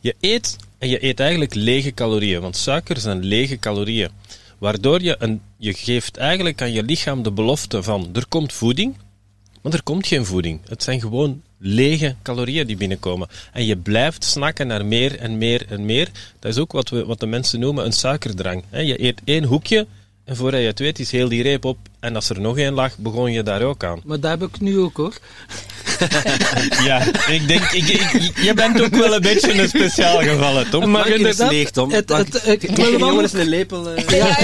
Je 0.00 0.14
eet 0.20 0.56
en 0.78 0.88
je 0.88 1.04
eet 1.04 1.20
eigenlijk 1.20 1.54
lege 1.54 1.94
calorieën, 1.94 2.40
want 2.40 2.56
suiker 2.56 3.00
zijn 3.00 3.24
lege 3.24 3.58
calorieën. 3.58 4.10
Waardoor 4.58 5.02
je, 5.02 5.16
een, 5.18 5.40
je 5.56 5.74
geeft 5.74 6.16
eigenlijk 6.16 6.62
aan 6.62 6.72
je 6.72 6.82
lichaam 6.82 7.22
de 7.22 7.30
belofte 7.30 7.82
van 7.82 8.08
er 8.12 8.26
komt 8.28 8.52
voeding, 8.52 8.96
maar 9.62 9.72
er 9.72 9.82
komt 9.82 10.06
geen 10.06 10.26
voeding. 10.26 10.60
Het 10.68 10.82
zijn 10.82 11.00
gewoon 11.00 11.42
lege 11.58 12.16
calorieën 12.22 12.66
die 12.66 12.76
binnenkomen. 12.76 13.28
En 13.52 13.64
je 13.64 13.76
blijft 13.76 14.24
snakken 14.24 14.66
naar 14.66 14.86
meer 14.86 15.18
en 15.18 15.38
meer 15.38 15.66
en 15.68 15.84
meer. 15.84 16.10
Dat 16.38 16.52
is 16.52 16.58
ook 16.58 16.72
wat, 16.72 16.88
we, 16.88 17.04
wat 17.04 17.20
de 17.20 17.26
mensen 17.26 17.60
noemen 17.60 17.84
een 17.84 17.92
suikerdrang. 17.92 18.64
Je 18.70 19.02
eet 19.02 19.20
één 19.24 19.44
hoekje 19.44 19.86
en 20.24 20.36
voordat 20.36 20.60
je 20.60 20.66
het 20.66 20.78
weet 20.78 20.98
is 20.98 21.10
heel 21.10 21.28
die 21.28 21.42
reep 21.42 21.64
op. 21.64 21.78
En 22.04 22.14
als 22.14 22.28
er 22.28 22.40
nog 22.40 22.58
één 22.58 22.72
lag, 22.72 22.98
begon 22.98 23.32
je 23.32 23.42
daar 23.42 23.62
ook 23.62 23.84
aan. 23.84 24.00
maar 24.04 24.20
dat 24.20 24.30
heb 24.30 24.42
ik 24.42 24.60
nu 24.60 24.78
ook, 24.78 24.96
hoor. 24.96 25.12
Ja, 26.84 27.02
ik 27.28 27.48
denk, 27.48 27.62
ik, 27.70 27.88
ik- 27.88 28.38
je 28.42 28.52
bent 28.54 28.80
ook 28.82 28.94
wel 28.96 29.14
een 29.14 29.20
beetje 29.22 29.60
een 29.62 29.68
speciaal 29.68 30.18
geval, 30.18 30.56
hè, 30.56 30.70
Tom. 30.70 30.90
Maar 30.90 31.06
Plank 31.06 31.20
is 31.20 31.38
leeg, 31.38 31.70
Tom. 31.70 31.90
het- 31.92 32.08
het- 32.08 32.46
ik 32.62 32.76
wil 32.76 32.98
wel- 32.98 33.08
jongens 33.08 33.32
een 33.32 33.48
lepel... 33.48 33.90
eh, 33.90 34.08
Ja, 34.18 34.38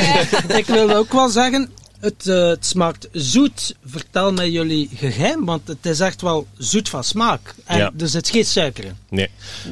ik 0.57 0.67
wil 0.67 0.91
ook 0.97 1.13
wel 1.13 1.29
zeggen, 1.29 1.71
het, 2.01 2.27
eh, 2.29 2.47
het 2.49 2.67
smaakt 2.67 3.09
zoet. 3.13 3.75
Vertel 3.85 4.33
mij 4.33 4.51
jullie 4.51 4.91
geheim, 4.95 5.45
want 5.45 5.69
het 5.69 5.87
is 5.87 6.01
echt 6.01 6.21
wel 6.23 6.47
zoet 6.59 6.89
van 6.89 7.05
smaak. 7.05 7.55
En 7.65 7.79
Ja. 7.79 7.91
er 7.99 8.09
zit 8.09 8.29
geen 8.29 8.45
suiker 8.45 8.85
in. 8.85 8.97
Nee. 9.09 9.29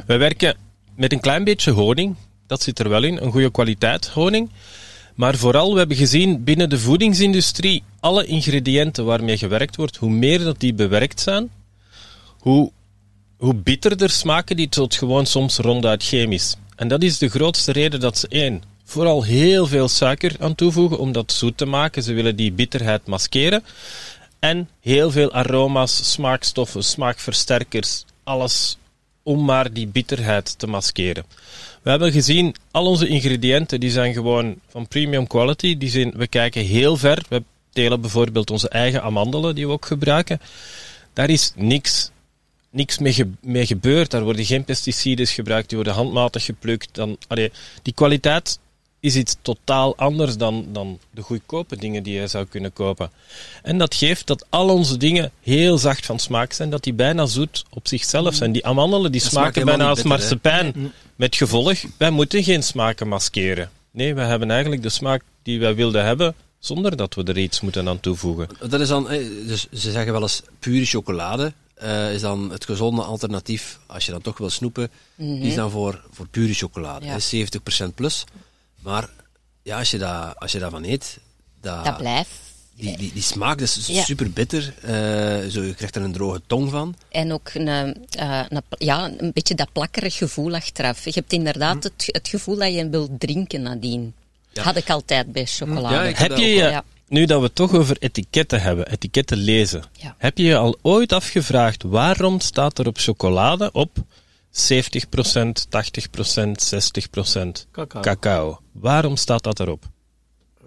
We 0.07 0.17
werken 0.17 0.57
met 0.97 1.13
een 1.13 1.21
klein 1.21 1.45
beetje 1.45 1.71
honing. 1.71 2.15
Dat 2.47 2.63
zit 2.63 2.79
er 2.79 2.89
wel 2.89 3.03
in. 3.03 3.23
Een 3.23 3.31
goede 3.33 3.51
kwaliteit 3.51 4.07
honing. 4.09 4.51
Maar 5.19 5.37
vooral, 5.37 5.73
we 5.73 5.79
hebben 5.79 5.97
gezien 5.97 6.45
binnen 6.45 6.69
de 6.69 6.79
voedingsindustrie, 6.79 7.83
alle 8.01 8.27
ingrediënten 8.27 9.05
waarmee 9.05 9.39
gewerkt 9.39 9.77
wordt, 9.77 9.97
hoe 9.97 10.11
meer 10.11 10.39
dat 10.39 10.61
die 10.61 10.75
bewerkt 10.75 11.21
zijn, 11.21 11.51
hoe, 12.39 12.71
hoe 13.37 13.55
bitterder 13.55 14.11
smaken 14.11 14.57
die 14.57 14.69
tot 14.69 14.95
gewoon 14.95 15.27
soms 15.27 15.57
ronduit 15.57 16.03
chemisch. 16.03 16.57
En 16.77 16.89
dat 16.89 17.03
is 17.03 17.19
de 17.19 17.29
grootste 17.29 17.73
reden 17.73 18.01
dat 18.01 18.19
ze 18.19 18.29
één, 18.29 18.63
vooral 18.85 19.25
heel 19.25 19.67
veel 19.67 19.89
suiker 19.89 20.37
aan 20.39 20.55
toevoegen 20.55 20.99
om 20.99 21.13
dat 21.13 21.33
zoet 21.33 21.57
te 21.57 21.67
maken. 21.67 22.03
Ze 22.03 22.13
willen 22.13 22.37
die 22.37 22.53
bitterheid 22.53 23.07
maskeren. 23.07 23.65
En 24.39 24.69
heel 24.81 25.11
veel 25.11 25.33
aroma's, 25.33 26.13
smaakstoffen, 26.13 26.85
smaakversterkers, 26.85 28.05
alles 28.25 28.77
om 29.23 29.45
maar 29.45 29.73
die 29.73 29.87
bitterheid 29.87 30.59
te 30.59 30.67
maskeren. 30.67 31.25
We 31.89 31.95
hebben 31.95 32.13
gezien, 32.13 32.55
al 32.71 32.87
onze 32.87 33.09
ingrediënten 33.09 33.81
die 33.81 33.91
zijn 33.91 34.13
gewoon 34.13 34.61
van 34.69 34.89
premium 34.89 35.27
quality. 35.27 35.79
Die 35.79 35.89
zijn, 35.89 36.11
we 36.17 36.27
kijken 36.27 36.65
heel 36.65 36.97
ver. 36.97 37.23
We 37.29 37.43
telen 37.73 38.01
bijvoorbeeld 38.01 38.51
onze 38.51 38.69
eigen 38.69 39.03
amandelen 39.03 39.55
die 39.55 39.67
we 39.67 39.73
ook 39.73 39.87
gebruiken. 39.87 40.41
Daar 41.13 41.31
is 41.31 41.53
niks, 41.57 42.11
niks 42.71 42.99
mee, 42.99 43.13
ge- 43.13 43.31
mee 43.41 43.67
gebeurd. 43.67 44.11
Daar 44.11 44.23
worden 44.25 44.45
geen 44.45 44.65
pesticiden 44.65 45.27
gebruikt, 45.27 45.69
die 45.69 45.77
worden 45.77 45.95
handmatig 45.95 46.45
geplukt. 46.45 46.89
Dan, 46.93 47.19
die 47.83 47.95
kwaliteit 47.95 48.59
is 49.01 49.17
iets 49.17 49.37
totaal 49.43 49.97
anders 49.97 50.37
dan, 50.37 50.67
dan 50.73 50.99
de 51.11 51.23
goedkope 51.23 51.77
dingen 51.77 52.03
die 52.03 52.21
je 52.21 52.27
zou 52.27 52.45
kunnen 52.47 52.73
kopen. 52.73 53.11
En 53.63 53.79
dat 53.79 53.95
geeft 53.95 54.27
dat 54.27 54.47
al 54.49 54.69
onze 54.69 54.97
dingen 54.97 55.31
heel 55.43 55.79
zacht 55.79 56.07
van 56.07 56.19
smaak 56.19 56.53
zijn, 56.53 56.71
dat 56.71 56.83
die 56.83 56.93
bijna 56.93 57.27
zoet 57.27 57.65
op 57.71 57.89
zichzelf 57.89 58.35
zijn. 58.35 58.53
Die 58.53 58.67
amandelen 58.67 59.13
die 59.13 59.21
Dat 59.21 59.31
smaken 59.31 59.65
bijna 59.65 59.89
als 59.89 60.03
marsepein. 60.03 60.93
Met 61.17 61.37
gevolg, 61.37 61.79
wij 61.97 62.11
moeten 62.11 62.43
geen 62.45 62.63
smaken 62.63 63.09
maskeren. 63.09 63.71
Nee, 63.91 64.15
wij 64.15 64.27
hebben 64.27 64.51
eigenlijk 64.51 64.83
de 64.83 64.89
smaak 64.89 65.23
die 65.43 65.61
wij 65.61 65.75
wilden 65.75 66.05
hebben, 66.05 66.35
zonder 66.59 66.97
dat 66.97 67.15
we 67.15 67.23
er 67.25 67.39
iets 67.39 67.61
moeten 67.61 67.89
aan 67.89 68.01
toevoegen. 68.01 68.49
Dat 68.69 68.81
is 68.81 68.89
dan, 68.89 69.11
eh, 69.11 69.19
dus 69.47 69.67
ze 69.73 69.91
zeggen 69.91 70.13
wel 70.13 70.23
eens 70.23 70.43
pure 70.59 70.85
chocolade. 70.85 71.53
eh, 71.75 72.13
is 72.15 72.21
dan 72.21 72.51
het 72.51 72.65
gezonde 72.65 73.03
alternatief, 73.03 73.79
als 73.87 74.07
je 74.07 74.13
dan 74.13 74.21
toch 74.21 74.39
wil 74.39 74.51
snoepen, 74.51 74.91
is 75.17 75.55
dan 75.55 75.71
voor, 75.71 76.03
voor 76.11 76.29
pure 76.29 76.55
chocolade. 76.55 77.07
Ja. 77.07 77.13
hè, 77.13 77.19
70% 77.21 77.95
plus. 77.95 78.25
Maar 78.83 79.09
ja, 79.63 79.79
als 79.79 79.91
je, 79.91 79.99
dat, 79.99 80.35
als 80.39 80.53
je 80.53 80.59
daarvan 80.59 80.85
eet, 80.85 81.19
dat, 81.61 81.85
Dat 81.85 81.97
blijft. 81.99 82.31
die, 82.75 82.97
die, 82.97 83.13
die 83.13 83.23
smaak 83.23 83.59
dat 83.59 83.69
is 83.69 83.87
Ja. 83.87 84.03
super 84.05 84.31
bitter. 84.31 84.75
eh, 84.83 84.91
zo, 85.51 85.63
je 85.63 85.75
krijgt 85.75 85.97
er 85.97 86.03
een 86.03 86.13
droge 86.13 86.41
tong 86.47 86.71
van. 86.71 86.95
En 87.09 87.33
ook 87.33 87.51
een, 87.55 87.69
eh, 87.69 88.41
een, 88.49 88.63
ja, 88.79 89.11
een 89.19 89.31
beetje 89.33 89.55
dat 89.55 89.73
plakkerig 89.73 90.17
gevoel 90.17 90.55
achteraf. 90.55 91.05
Je 91.05 91.11
hebt 91.15 91.33
inderdaad 91.33 91.85
het, 91.85 92.09
het 92.13 92.29
gevoel 92.29 92.57
dat 92.57 92.75
je 92.75 92.89
wil 92.89 93.17
drinken 93.19 93.63
nadien. 93.63 94.15
Ja. 94.53 94.63
Had 94.63 94.77
ik 94.77 94.91
altijd 94.91 95.33
bij 95.33 95.47
chocolade. 95.47 96.09
Ja, 96.09 96.15
Heb 96.15 96.37
je. 96.37 96.47
Ja. 96.47 96.85
nu 97.09 97.25
dat 97.25 97.39
we 97.41 97.47
het 97.47 97.55
toch 97.55 97.73
over 97.75 97.97
etiketten 97.99 98.61
hebben, 98.63 98.91
etiketten 98.91 99.37
lezen, 99.37 99.83
Ja. 99.93 100.15
heb 100.19 100.39
je 100.39 100.45
je 100.45 100.57
al 100.57 100.79
ooit 100.83 101.13
afgevraagd 101.13 101.83
waarom 101.83 102.41
staat 102.41 102.79
er 102.79 102.87
op 102.87 102.99
chocolade 102.99 103.73
op 103.73 103.97
70%, 104.51 105.67
80%, 105.69 106.63
60% 106.63 107.67
Cacao. 107.73 108.03
cacao? 108.03 108.61
Waarom 108.73 109.17
staat 109.17 109.43
dat 109.43 109.61
erop? 109.61 109.85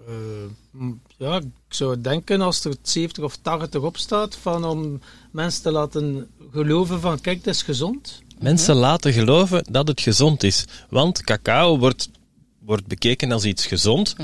Eh, 0.06 0.86
ja, 1.18 1.36
ik 1.36 1.44
zou 1.74 2.00
denken 2.00 2.40
als 2.40 2.64
er 2.64 2.74
70 2.82 3.24
of 3.24 3.36
80 3.36 3.80
op 3.80 3.96
staat, 3.96 4.36
van 4.36 4.64
om 4.64 5.00
mensen 5.30 5.62
te 5.62 5.70
laten 5.70 6.30
geloven 6.52 7.00
van 7.00 7.20
kijk, 7.20 7.36
het 7.36 7.46
is 7.46 7.62
gezond. 7.62 8.22
Mensen 8.38 8.74
laten 8.74 9.12
geloven 9.12 9.64
dat 9.70 9.88
het 9.88 10.00
gezond 10.00 10.42
is, 10.42 10.64
want 10.90 11.22
cacao 11.24 11.78
wordt, 11.78 12.10
wordt 12.58 12.86
bekeken 12.86 13.32
als 13.32 13.44
iets 13.44 13.66
gezond. 13.66 14.16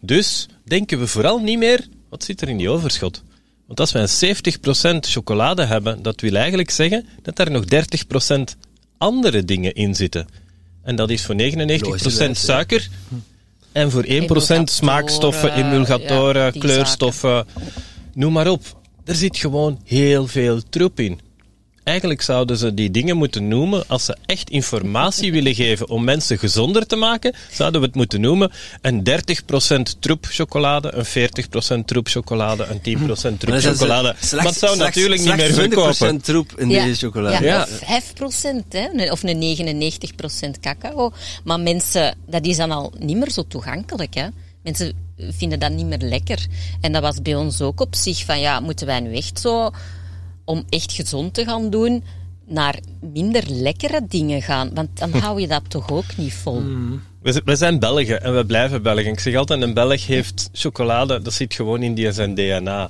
Dus 0.00 0.48
denken 0.64 0.98
we 0.98 1.06
vooral 1.06 1.38
niet 1.38 1.58
meer, 1.58 1.88
wat 2.08 2.24
zit 2.24 2.40
er 2.40 2.48
in 2.48 2.56
die 2.56 2.70
overschot? 2.70 3.22
Want 3.66 3.80
als 3.80 3.92
we 3.92 3.98
een 3.98 4.96
70% 4.96 5.08
chocolade 5.08 5.64
hebben, 5.64 6.02
dat 6.02 6.20
wil 6.20 6.34
eigenlijk 6.34 6.70
zeggen 6.70 7.06
dat 7.22 7.38
er 7.38 7.50
nog 7.50 7.64
30% 7.64 8.56
andere 8.98 9.44
dingen 9.44 9.74
in 9.74 9.94
zitten. 9.94 10.26
En 10.82 10.96
dat 10.96 11.10
is 11.10 11.24
voor 11.24 11.34
99% 11.34 11.38
Logischerwijs, 11.38 12.16
hè. 12.16 12.34
suiker 12.34 12.88
en 13.72 13.90
voor 13.90 14.04
1% 14.04 14.08
Emulgatoren, 14.08 14.68
smaakstoffen, 14.68 15.54
emulgatoren, 15.54 16.44
ja, 16.44 16.50
kleurstoffen, 16.50 17.46
noem 18.14 18.32
maar 18.32 18.50
op. 18.50 18.80
Er 19.04 19.14
zit 19.14 19.36
gewoon 19.36 19.80
heel 19.84 20.26
veel 20.26 20.62
troep 20.68 21.00
in. 21.00 21.20
Eigenlijk 21.86 22.22
zouden 22.22 22.56
ze 22.56 22.74
die 22.74 22.90
dingen 22.90 23.16
moeten 23.16 23.48
noemen, 23.48 23.84
als 23.88 24.04
ze 24.04 24.16
echt 24.26 24.50
informatie 24.50 25.32
willen 25.32 25.54
geven 25.54 25.88
om 25.88 26.04
mensen 26.04 26.38
gezonder 26.38 26.86
te 26.86 26.96
maken, 26.96 27.34
zouden 27.50 27.80
we 27.80 27.86
het 27.86 27.96
moeten 27.96 28.20
noemen 28.20 28.52
een 28.80 29.02
30% 29.08 29.98
troep 29.98 30.26
chocolade, 30.30 30.92
een 30.94 31.04
40% 31.80 31.84
troep 31.84 32.08
chocolade, 32.08 32.64
een 32.64 32.80
10% 32.80 33.38
troep 33.38 33.54
chocolade. 33.54 34.14
slechts- 34.18 34.32
Maar 34.32 34.44
het 34.44 34.58
zou 34.58 34.74
slechts- 34.76 34.96
natuurlijk 34.96 35.20
niet 35.20 35.36
meer 35.36 35.52
verkopen. 35.52 35.94
20% 36.20 36.24
troep 36.24 36.52
in 36.58 36.68
Ja. 36.68 36.84
deze 36.84 37.06
chocolade. 37.06 37.44
Ja, 37.44 37.52
Ja. 37.54 37.62
of 37.62 37.68
5% 37.84 38.72
hè, 38.72 39.10
of 39.10 39.22
een 39.22 39.38
99% 39.38 40.60
cacao. 40.60 41.12
Maar 41.44 41.60
mensen, 41.60 42.16
dat 42.26 42.46
is 42.46 42.56
dan 42.56 42.70
al 42.70 42.92
niet 42.98 43.16
meer 43.16 43.30
zo 43.30 43.44
toegankelijk. 43.48 44.14
Hè. 44.14 44.26
Mensen 44.62 44.92
vinden 45.18 45.58
dat 45.60 45.70
niet 45.72 45.86
meer 45.86 45.98
lekker. 46.00 46.46
En 46.80 46.92
dat 46.92 47.02
was 47.02 47.22
bij 47.22 47.34
ons 47.34 47.60
ook 47.60 47.80
op 47.80 47.94
zich 47.94 48.24
van, 48.24 48.40
ja, 48.40 48.60
moeten 48.60 48.86
wij 48.86 49.00
nu 49.00 49.14
echt 49.16 49.40
zo, 49.40 49.70
om 50.46 50.64
echt 50.68 50.92
gezond 50.92 51.34
te 51.34 51.44
gaan 51.44 51.70
doen, 51.70 52.04
naar 52.46 52.78
minder 53.12 53.42
lekkere 53.50 54.00
dingen 54.08 54.42
gaan? 54.42 54.70
Want 54.74 54.88
dan 54.98 55.12
hou 55.22 55.40
je 55.40 55.46
dat 55.46 55.62
toch 55.70 55.90
ook 55.90 56.16
niet 56.16 56.34
vol. 56.34 56.62
We, 57.22 57.32
z- 57.32 57.40
we 57.44 57.56
zijn 57.56 57.78
Belgen 57.78 58.22
en 58.22 58.34
we 58.36 58.44
blijven 58.46 58.82
Belgen. 58.82 59.06
Ik 59.06 59.20
zeg 59.20 59.34
altijd, 59.34 59.62
een 59.62 59.74
Belg 59.74 60.06
heeft 60.06 60.48
chocolade, 60.52 61.22
dat 61.22 61.32
zit 61.32 61.54
gewoon 61.54 61.82
in 61.82 61.94
die 61.94 62.12
zijn 62.12 62.34
DNA. 62.34 62.88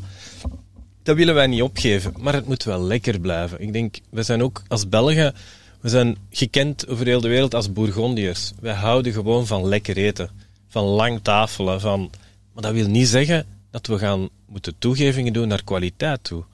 Dat 1.02 1.16
willen 1.16 1.34
wij 1.34 1.46
niet 1.46 1.62
opgeven, 1.62 2.12
maar 2.18 2.34
het 2.34 2.46
moet 2.46 2.64
wel 2.64 2.82
lekker 2.82 3.20
blijven. 3.20 3.60
Ik 3.60 3.72
denk, 3.72 3.98
we 4.10 4.22
zijn 4.22 4.42
ook 4.42 4.62
als 4.68 4.88
Belgen, 4.88 5.34
we 5.80 5.88
zijn 5.88 6.16
gekend 6.30 6.88
over 6.88 7.06
heel 7.06 7.20
de 7.20 7.28
wereld 7.28 7.54
als 7.54 7.72
Bourgondiërs. 7.72 8.52
Wij 8.60 8.75
houden 8.75 9.12
gewoon 9.12 9.46
van 9.46 9.68
lekker 9.68 9.96
eten, 9.96 10.30
van 10.68 10.84
lang 10.84 11.18
tafelen, 11.22 11.80
van... 11.80 12.10
Maar 12.52 12.62
dat 12.62 12.72
wil 12.72 12.88
niet 12.88 13.08
zeggen 13.08 13.46
dat 13.70 13.86
we 13.86 13.98
gaan 13.98 14.28
moeten 14.48 14.75
toegevingen 14.78 15.32
doen 15.32 15.48
naar 15.48 15.64
kwaliteit 15.64 16.25
toe. 16.25 16.44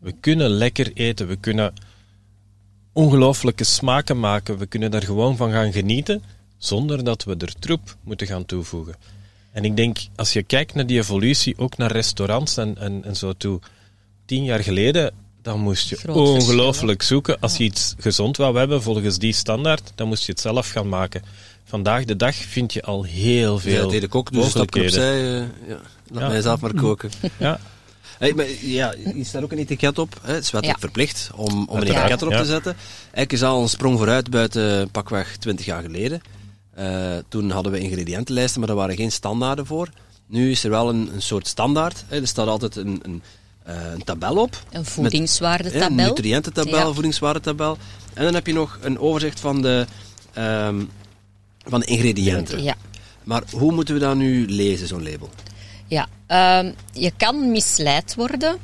We 0.00 0.14
kunnen 0.20 0.50
lekker 0.50 0.92
eten, 0.94 1.26
we 1.26 1.36
kunnen 1.36 1.72
ongelooflijke 2.92 3.64
smaken 3.64 4.20
maken. 4.20 4.58
We 4.58 4.66
kunnen 4.66 4.90
daar 4.90 5.02
gewoon 5.02 5.36
van 5.36 5.50
gaan 5.52 5.72
genieten, 5.72 6.22
zonder 6.58 7.04
dat 7.04 7.24
we 7.24 7.34
er 7.38 7.54
troep 7.58 7.96
moeten 8.04 8.26
gaan 8.26 8.44
toevoegen. 8.46 8.94
En 9.52 9.64
ik 9.64 9.76
denk, 9.76 9.98
als 10.16 10.32
je 10.32 10.42
kijkt 10.42 10.74
naar 10.74 10.86
die 10.86 10.98
evolutie, 10.98 11.58
ook 11.58 11.76
naar 11.76 11.92
restaurants 11.92 12.56
en, 12.56 12.78
en, 12.78 13.04
en 13.04 13.16
zo 13.16 13.32
toe, 13.32 13.60
tien 14.24 14.44
jaar 14.44 14.62
geleden, 14.62 15.12
dan 15.42 15.60
moest 15.60 15.88
je 15.88 15.96
Groot 15.96 16.16
ongelooflijk 16.28 17.02
zoeken. 17.02 17.40
Als 17.40 17.56
je 17.56 17.64
iets 17.64 17.94
gezond 17.98 18.36
wou 18.36 18.58
hebben 18.58 18.82
volgens 18.82 19.18
die 19.18 19.32
standaard, 19.32 19.92
dan 19.94 20.08
moest 20.08 20.26
je 20.26 20.32
het 20.32 20.40
zelf 20.40 20.70
gaan 20.70 20.88
maken. 20.88 21.22
Vandaag 21.64 22.04
de 22.04 22.16
dag 22.16 22.34
vind 22.34 22.72
je 22.72 22.82
al 22.82 23.02
heel 23.02 23.54
Ja, 23.54 23.60
veel 23.60 23.80
dat 23.82 23.90
deed 23.90 24.02
ik 24.02 24.14
ook, 24.14 24.32
dus 24.32 24.44
een 24.44 24.50
stapje 24.50 24.82
mogelijkheden. 24.82 25.42
opzij. 25.42 25.68
eh, 25.68 25.68
ja. 25.68 25.80
Laat 26.10 26.22
Ja. 26.22 26.28
mij 26.28 26.40
zelf 26.40 26.60
maar 26.60 26.74
koken. 26.74 27.10
Ja, 27.38 27.60
Hey, 28.20 28.32
maar 28.34 28.46
ja, 28.62 28.94
hier 29.14 29.24
staat 29.24 29.42
ook 29.42 29.52
een 29.52 29.58
etiket 29.58 29.98
op. 29.98 30.20
Hè. 30.22 30.32
Het 30.34 30.44
is 30.44 30.50
wettelijk 30.50 30.80
Ja. 30.80 30.86
verplicht 30.86 31.30
om, 31.36 31.68
om 31.68 31.76
een 31.76 31.82
etiket 31.82 32.20
erop 32.20 32.32
ja. 32.32 32.38
te 32.40 32.44
zetten. 32.44 32.76
Eigenlijk 33.02 33.32
is 33.32 33.42
al 33.42 33.62
een 33.62 33.68
sprong 33.68 33.96
vooruit 33.96 34.30
buiten 34.30 34.90
pakweg 34.90 35.36
20 35.36 35.66
jaar 35.66 35.82
geleden. 35.82 36.20
Eh, 36.74 37.16
toen 37.28 37.50
hadden 37.50 37.72
we 37.72 37.78
ingrediëntenlijsten, 37.80 38.58
maar 38.60 38.68
daar 38.68 38.78
waren 38.78 38.96
geen 38.96 39.12
standaarden 39.12 39.66
voor. 39.66 39.88
Nu 40.26 40.50
is 40.50 40.64
er 40.64 40.70
wel 40.70 40.88
een, 40.88 41.10
een 41.14 41.22
soort 41.22 41.46
standaard. 41.46 42.04
Hè. 42.08 42.20
Er 42.20 42.26
staat 42.26 42.46
altijd 42.46 42.76
een, 42.76 43.00
een, 43.02 43.22
eh, 43.62 43.74
een 43.92 44.04
tabel 44.04 44.36
op. 44.36 44.52
Een 44.70 44.78
Met- 44.80 44.88
voedingswaardetabel. 44.88 45.80
hè, 45.80 45.86
Een 45.86 45.94
nutriëntentabel, 45.94 46.76
Ja. 46.78 46.92
voedingswaardetabel. 46.92 47.76
En 48.14 48.24
dan 48.24 48.34
heb 48.34 48.46
je 48.46 48.52
nog 48.52 48.78
een 48.82 48.98
overzicht 48.98 49.40
van 49.40 49.62
de, 49.62 49.86
ehm, 50.32 50.80
van 51.64 51.80
de 51.80 51.86
ingrediënten. 51.86 52.62
Ja. 52.62 52.74
Maar 53.24 53.42
hoe 53.50 53.72
moeten 53.72 53.94
we 53.94 54.00
dat 54.00 54.16
nu 54.16 54.46
lezen, 54.48 54.86
zo'n 54.86 55.02
label? 55.02 55.30
Ja, 55.86 56.08
je 56.92 57.12
kan 57.16 57.50
misleid 57.50 58.14
worden 58.14 58.58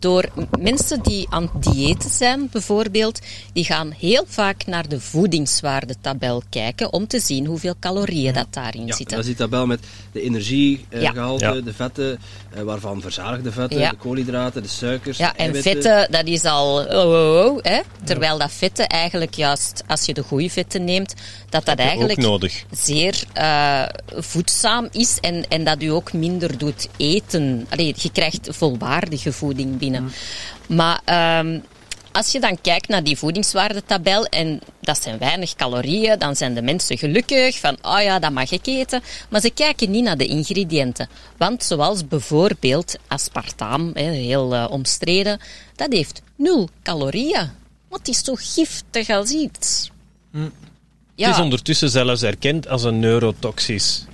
door 0.00 0.28
mensen 0.60 1.02
die 1.02 1.26
aan 1.30 1.50
het 1.52 1.62
diëten 1.72 2.10
zijn, 2.10 2.48
bijvoorbeeld. 2.52 3.18
Die 3.52 3.64
gaan 3.64 3.90
heel 3.98 4.24
vaak 4.26 4.66
naar 4.66 4.88
de 4.88 5.00
voedingswaardetabel 5.00 6.42
kijken 6.50 6.92
om 6.92 7.06
te 7.06 7.20
zien 7.20 7.46
hoeveel 7.46 7.74
calorieën 7.80 8.32
dat 8.34 8.46
daarin 8.50 8.86
Ja, 8.86 8.94
zitten. 8.94 9.16
dat 9.16 9.18
is 9.18 9.26
die 9.26 9.34
tabel 9.34 9.66
met 9.66 9.80
de 10.12 10.22
energiegehalte, 10.22 11.44
Ja. 11.44 11.52
de 11.60 11.72
vetten, 11.72 12.18
eh, 12.54 12.62
waarvan 12.62 13.00
verzadigde 13.00 13.52
vetten, 13.52 13.78
Ja. 13.78 13.90
de 13.90 13.96
koolhydraten, 13.96 14.62
de 14.62 14.68
suikers, 14.68 15.18
Ja, 15.18 15.36
en 15.36 15.44
eiwitten. 15.44 15.72
vetten, 15.72 16.10
dat 16.10 16.26
is 16.26 16.44
al 16.44 16.78
oh, 16.78 16.90
oh, 16.90 17.44
oh, 17.46 17.58
hè? 17.62 17.80
Terwijl 18.04 18.38
dat 18.38 18.52
vetten 18.52 18.86
eigenlijk 18.86 19.34
juist, 19.34 19.82
als 19.86 20.04
je 20.04 20.14
de 20.14 20.22
goede 20.22 20.50
vetten 20.50 20.84
neemt, 20.84 21.14
dat 21.48 21.64
dat 21.64 21.78
eigenlijk 21.78 22.18
nodig. 22.18 22.64
zeer 22.70 23.22
eh, 23.32 23.82
voedzaam 24.16 24.88
is 24.92 25.18
en, 25.20 25.48
en 25.48 25.64
dat 25.64 25.82
u 25.82 25.86
ook 25.88 26.12
minder 26.12 26.58
doet 26.58 26.88
eten. 26.96 27.66
Allee, 27.70 27.94
je 27.96 28.10
krijgt 28.12 28.48
volwaardige 28.50 29.32
voeding 29.32 29.68
binnen. 29.78 29.89
Maar 30.66 31.00
ehm, 31.04 31.58
als 32.12 32.32
je 32.32 32.40
dan 32.40 32.60
kijkt 32.60 32.88
naar 32.88 33.02
die 33.02 33.16
voedingswaardetabel 33.16 34.24
en 34.24 34.60
dat 34.80 35.02
zijn 35.02 35.18
weinig 35.18 35.54
calorieën, 35.54 36.18
dan 36.18 36.36
zijn 36.36 36.54
de 36.54 36.62
mensen 36.62 36.98
gelukkig 36.98 37.58
van, 37.58 37.76
oh 37.82 38.02
ja, 38.02 38.18
dat 38.18 38.32
mag 38.32 38.50
ik 38.50 38.66
eten. 38.66 39.02
Maar 39.28 39.40
ze 39.40 39.50
kijken 39.50 39.90
niet 39.90 40.04
naar 40.04 40.16
de 40.16 40.26
ingrediënten. 40.26 41.08
Want 41.36 41.64
zoals 41.64 42.08
bijvoorbeeld 42.08 42.96
aspartaam, 43.06 43.90
heel 43.94 44.54
eh, 44.54 44.66
omstreden, 44.70 45.40
dat 45.76 45.92
heeft 45.92 46.22
nul 46.36 46.68
calorieën. 46.82 47.50
Het 47.90 48.08
is 48.08 48.24
zo 48.24 48.34
giftig 48.36 49.08
als 49.08 49.30
iets. 49.30 49.90
Ja. 51.14 51.26
Het 51.26 51.36
is 51.36 51.42
ondertussen 51.42 51.90
zelfs 51.90 52.22
erkend 52.22 52.68
als 52.68 52.82
een 52.82 52.98
neurotoxisch 52.98 54.04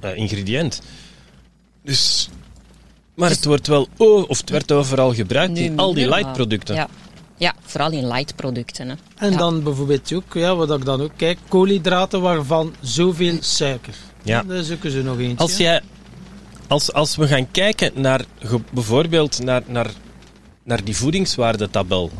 eh, 0.00 0.16
ingrediënt. 0.16 0.82
Dus, 1.82 2.28
maar 3.16 3.30
het 3.30 3.44
wordt 3.44 3.66
wel, 3.66 3.88
o- 3.96 4.20
of 4.22 4.38
het 4.40 4.50
werd 4.50 4.72
overal 4.72 5.14
gebruikt 5.14 5.52
Nu 5.52 5.60
in 5.60 5.76
al 5.78 5.86
die 5.86 5.94
minder, 5.94 6.10
maar- 6.10 6.18
light-producten. 6.20 6.74
Ja. 6.74 6.88
ja, 7.36 7.54
vooral 7.60 7.90
in 7.92 8.06
light-producten. 8.06 8.88
hè. 8.88 8.94
En 9.16 9.30
Ja. 9.30 9.36
dan 9.36 9.62
bijvoorbeeld 9.62 10.12
ook, 10.12 10.34
ja, 10.34 10.54
wat 10.56 10.70
ik 10.78 10.84
dan 10.84 11.00
ook 11.00 11.12
kijk, 11.16 11.38
koolhydraten 11.48 12.20
waarvan 12.20 12.74
zoveel 12.80 13.36
suiker. 13.40 13.94
Ja. 14.22 14.42
Daar 14.42 14.62
zoeken 14.62 14.90
ze 14.90 15.02
nog 15.02 15.18
eentje. 15.18 15.36
Als, 15.36 15.56
jij, 15.56 15.80
als, 16.68 16.92
als 16.92 17.16
we 17.16 17.26
gaan 17.26 17.50
kijken 17.50 17.92
naar 17.94 18.24
bijvoorbeeld 18.70 19.42
naar, 19.42 19.62
naar, 19.66 19.90
naar 20.62 20.84
die 20.84 20.96
voedingswaardetabel. 20.96 22.10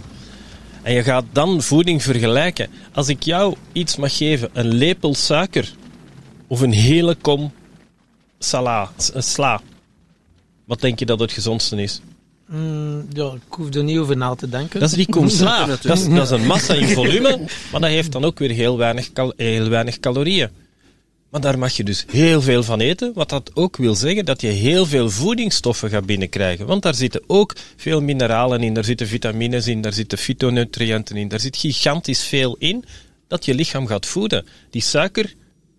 En 0.82 0.92
je 0.92 1.02
gaat 1.02 1.24
dan 1.32 1.62
voeding 1.62 2.02
vergelijken. 2.02 2.68
Als 2.92 3.08
ik 3.08 3.22
jou 3.22 3.54
iets 3.72 3.96
mag 3.96 4.16
geven, 4.16 4.50
een 4.52 4.74
lepel 4.74 5.14
suiker 5.14 5.74
of 6.46 6.60
een 6.60 6.72
hele 6.72 7.14
kom 7.14 7.52
sala, 8.38 8.90
sla. 9.18 9.60
Wat 10.66 10.80
denk 10.80 10.98
je 10.98 11.06
dat 11.06 11.20
het 11.20 11.32
gezondste 11.32 11.82
is? 11.82 12.00
Mm, 12.48 13.06
ja, 13.12 13.32
ik 13.32 13.54
hoef 13.54 13.74
er 13.74 13.84
niet 13.84 13.98
over 13.98 14.16
na 14.16 14.34
te 14.34 14.48
denken. 14.48 14.80
Dat 14.80 14.88
is 14.88 14.96
die 14.96 15.08
kom 15.08 15.28
sla. 15.28 15.58
Natuurlijk. 15.66 15.82
Dat 15.82 15.98
is, 15.98 16.14
dat 16.14 16.24
is 16.24 16.30
een 16.30 16.46
massa 16.46 16.74
in 16.74 16.88
volume, 16.88 17.38
maar 17.72 17.80
dat 17.80 17.90
heeft 17.90 18.12
dan 18.12 18.24
ook 18.24 18.38
weer 18.38 18.50
heel 18.50 18.76
weinig, 18.76 19.10
heel 19.36 19.68
weinig 19.68 20.00
calorieën. 20.00 20.48
Maar 21.30 21.40
daar 21.40 21.58
mag 21.58 21.72
je 21.72 21.84
dus 21.84 22.04
heel 22.10 22.42
veel 22.42 22.62
van 22.62 22.80
eten, 22.80 23.12
wat 23.14 23.28
dat 23.28 23.50
ook 23.54 23.76
wil 23.76 23.94
zeggen 23.94 24.24
dat 24.24 24.40
je 24.40 24.46
heel 24.46 24.86
veel 24.86 25.10
voedingsstoffen 25.10 25.90
gaat 25.90 26.06
binnenkrijgen. 26.06 26.66
Want 26.66 26.82
daar 26.82 26.94
zitten 26.94 27.22
ook 27.26 27.54
veel 27.76 28.00
mineralen 28.00 28.62
in, 28.62 28.74
daar 28.74 28.84
zitten 28.84 29.06
vitamines 29.06 29.66
in, 29.66 29.80
daar 29.80 29.92
zitten 29.92 30.18
fytonutriënten 30.18 31.16
in, 31.16 31.28
daar 31.28 31.40
zit 31.40 31.56
gigantisch 31.56 32.22
veel 32.22 32.56
in 32.58 32.84
dat 33.28 33.44
je 33.44 33.54
lichaam 33.54 33.86
gaat 33.86 34.06
voeden. 34.06 34.46
Die 34.70 34.82
suiker 34.82 35.34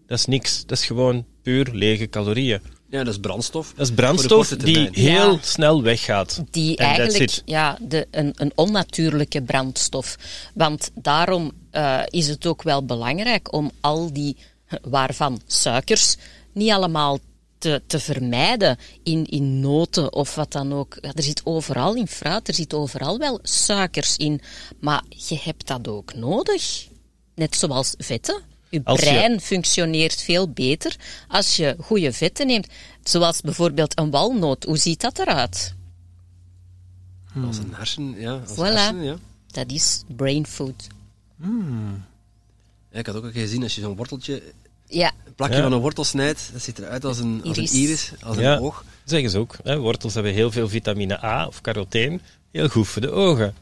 dat 0.08 0.18
is 0.18 0.26
niks. 0.26 0.66
Dat 0.66 0.78
is 0.78 0.86
gewoon 0.86 1.26
puur 1.42 1.70
lege 1.72 2.10
calorieën. 2.10 2.62
Ja, 2.90 3.04
dat 3.04 3.14
is 3.14 3.20
brandstof. 3.20 3.74
Dat 3.76 3.88
is 3.88 3.94
brandstof 3.94 4.48
die 4.48 4.90
heel 4.92 5.32
Ja. 5.32 5.40
snel 5.42 5.84
weggaat. 5.84 6.44
Die 6.52 6.78
eigenlijk 6.78 7.42
ja, 7.46 7.78
de, 7.82 8.08
een, 8.12 8.34
een 8.36 8.52
onnatuurlijke 8.56 9.42
brandstof. 9.42 10.18
Want 10.54 10.92
daarom 10.94 11.52
eh, 11.72 12.02
is 12.10 12.28
het 12.28 12.46
ook 12.46 12.64
wel 12.64 12.86
belangrijk 12.86 13.54
om 13.54 13.72
al 13.82 14.14
die, 14.14 14.38
waarvan 14.82 15.42
suikers, 15.48 16.16
niet 16.54 16.72
allemaal 16.72 17.20
te, 17.58 17.82
te 17.88 18.00
vermijden 18.00 18.78
in, 19.04 19.26
in 19.26 19.60
noten 19.60 20.14
of 20.14 20.36
wat 20.36 20.52
dan 20.52 20.74
ook. 20.74 20.98
Ja, 21.02 21.12
er 21.14 21.24
zit 21.24 21.42
overal 21.44 21.96
in 21.96 22.08
fruit, 22.08 22.48
er 22.48 22.54
zit 22.54 22.74
overal 22.74 23.18
wel 23.18 23.40
suikers 23.44 24.18
in. 24.18 24.42
Maar 24.80 25.04
je 25.10 25.40
hebt 25.44 25.68
dat 25.68 25.88
ook 25.88 26.14
nodig. 26.16 26.88
Net 27.36 27.56
zoals 27.56 27.94
vetten. 27.98 28.42
Je 28.70 28.82
Als 28.84 29.00
je- 29.00 29.06
brein 29.06 29.42
functioneert 29.42 30.22
veel 30.22 30.50
beter 30.50 30.96
als 31.28 31.56
je 31.56 31.76
goede 31.80 32.14
vetten 32.14 32.48
neemt. 32.48 32.68
Zoals 33.04 33.42
bijvoorbeeld 33.42 33.98
een 34.00 34.10
walnoot. 34.12 34.64
Hoe 34.64 34.78
ziet 34.78 35.02
dat 35.02 35.20
eruit? 35.20 35.74
Als 37.46 37.58
een 37.58 37.74
hersen, 37.74 38.16
ja. 38.20 38.32
Als 38.48 38.52
Voilà. 38.52 38.56
hersen, 38.74 39.04
ja. 39.04 39.16
Dat 39.48 39.72
is 39.72 40.04
brain 40.16 40.48
food. 40.48 40.88
ja. 42.92 43.00
Ik 43.00 43.06
had 43.06 43.16
ook 43.16 43.24
al 43.24 43.32
gezien, 43.32 43.64
als 43.64 43.76
je 43.76 43.82
zo'n 43.82 43.96
worteltje, 43.96 44.44
Ja, 44.90 45.12
een 45.26 45.34
plakje 45.36 45.56
Ja. 45.56 45.62
van 45.62 45.72
een 45.72 45.80
wortel 45.80 46.04
snijdt, 46.04 46.50
dat 46.54 46.62
ziet 46.62 46.80
eruit 46.80 47.06
als 47.06 47.20
een, 47.20 47.42
als 47.44 47.58
een 47.58 47.64
Iris. 47.64 47.74
iris, 47.74 48.12
als 48.24 48.38
Ja. 48.38 48.54
een 48.56 48.62
oog. 48.62 48.86
Zeggen 49.06 49.30
ze 49.30 49.38
ook. 49.38 49.56
Hè? 49.64 49.78
Wortels 49.80 50.14
hebben 50.14 50.34
heel 50.34 50.52
veel 50.52 50.70
vitamine 50.70 51.24
A 51.24 51.48
of 51.48 51.62
caroteen. 51.62 52.22
Heel 52.52 52.68
goed 52.70 52.88
voor 52.88 53.02
de 53.02 53.12
ogen. 53.12 53.54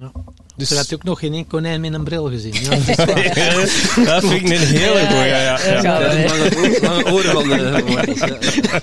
Ja. 0.00 0.12
Dus 0.56 0.70
Er 0.70 0.76
had 0.76 0.94
ook 0.94 1.02
nog 1.04 1.18
geen 1.18 1.32
één 1.32 1.46
konijn 1.46 1.80
met 1.80 1.92
een 1.92 2.04
bril 2.04 2.28
gezien. 2.30 2.54
Ja, 2.62 2.70
dat 4.04 4.24
vind 4.24 4.32
ik 4.32 4.42
een 4.42 4.66
hele 4.66 4.98
Ja, 5.00 5.06
goeie. 5.06 5.26
Ja, 5.28 5.40
ja, 5.40 5.58
ja. 5.66 5.82
ja. 5.82 6.12
Ja, 6.12 6.78
lange, 6.82 7.12
oren 7.12 7.32
van 7.32 7.48
de. 7.48 7.82
Ja. 8.16 8.80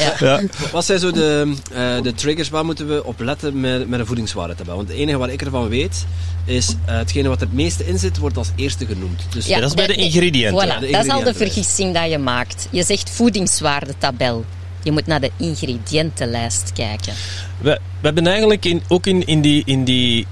ja. 0.04 0.14
Ja. 0.18 0.40
Wat 0.72 0.84
zijn 0.84 0.98
zo 0.98 1.10
de, 1.10 1.54
eh, 1.72 2.02
de 2.02 2.14
triggers, 2.14 2.48
waar 2.48 2.64
moeten 2.64 2.88
we 2.88 3.04
op 3.04 3.20
letten 3.20 3.60
met, 3.60 3.88
met 3.88 4.00
een 4.00 4.06
voedingswaardetabel? 4.06 4.76
Want 4.76 4.88
het 4.88 4.96
enige 4.96 5.18
wat 5.18 5.28
ik 5.28 5.42
ervan 5.42 5.68
weet, 5.68 6.04
is 6.44 6.68
eh, 6.86 6.96
hetgene 6.96 7.28
wat 7.28 7.40
er 7.40 7.46
het 7.46 7.56
meeste 7.56 7.86
in 7.86 7.98
zit, 7.98 8.18
wordt 8.18 8.36
als 8.36 8.50
eerste 8.56 8.86
genoemd. 8.86 9.22
Dus 9.30 9.46
dat 9.46 9.62
is 9.62 9.74
bij 9.74 9.86
de 9.86 9.94
ingrediënten. 9.94 10.64
Voilà, 10.64 10.68
Ja, 10.72 10.78
de 10.80 10.90
dat 10.90 11.04
is 11.04 11.10
al 11.10 11.18
de 11.18 11.26
ingrediënten. 11.26 11.34
vergissing 11.34 11.94
dat 11.94 12.10
je 12.10 12.18
maakt. 12.18 12.68
Je 12.70 12.82
zegt 12.82 13.10
voedingswaardetabel. 13.10 14.44
Je 14.86 14.92
moet 14.92 15.06
naar 15.06 15.20
de 15.20 15.30
ingrediëntenlijst 15.36 16.72
kijken. 16.72 17.12
We, 17.60 17.70
we 17.70 18.06
hebben 18.06 18.26
eigenlijk 18.26 18.64
in, 18.64 18.82
ook 18.88 19.06
in, 19.06 19.26
in, 19.26 19.40
die, 19.40 19.62
in, 19.64 19.84
die, 19.84 20.26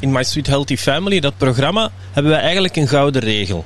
in 0.00 0.12
My 0.12 0.22
Sweet 0.22 0.46
Healthy 0.46 0.76
Family, 0.76 1.20
dat 1.20 1.36
programma, 1.36 1.90
hebben 2.12 2.32
we 2.32 2.38
eigenlijk 2.38 2.76
een 2.76 2.88
gouden 2.88 3.22
regel. 3.22 3.64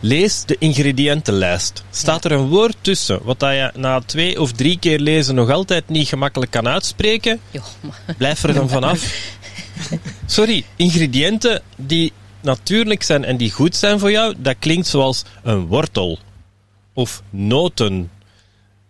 Lees 0.00 0.44
de 0.44 0.56
ingrediëntenlijst. 0.58 1.84
Staat 1.90 2.24
er 2.24 2.32
een 2.32 2.48
woord 2.48 2.76
tussen, 2.80 3.20
wat 3.22 3.40
dat 3.40 3.50
je 3.50 3.70
na 3.74 4.00
twee 4.00 4.40
of 4.40 4.52
drie 4.52 4.78
keer 4.78 4.98
lezen 4.98 5.34
nog 5.34 5.50
altijd 5.50 5.88
niet 5.88 6.08
gemakkelijk 6.08 6.50
kan 6.50 6.68
uitspreken, 6.68 7.40
Jo, 7.50 7.60
blijf 8.18 8.42
er 8.42 8.54
dan 8.54 8.68
vanaf. 8.68 9.28
Sorry, 10.26 10.64
ingrediënten 10.76 11.62
die 11.76 12.12
natuurlijk 12.40 13.02
zijn 13.02 13.24
en 13.24 13.36
die 13.36 13.50
goed 13.50 13.76
zijn 13.76 13.98
voor 13.98 14.10
jou, 14.10 14.34
dat 14.38 14.56
klinkt 14.58 14.86
zoals 14.86 15.24
een 15.42 15.66
wortel. 15.66 16.18
Of 16.92 17.22
noten. 17.30 18.10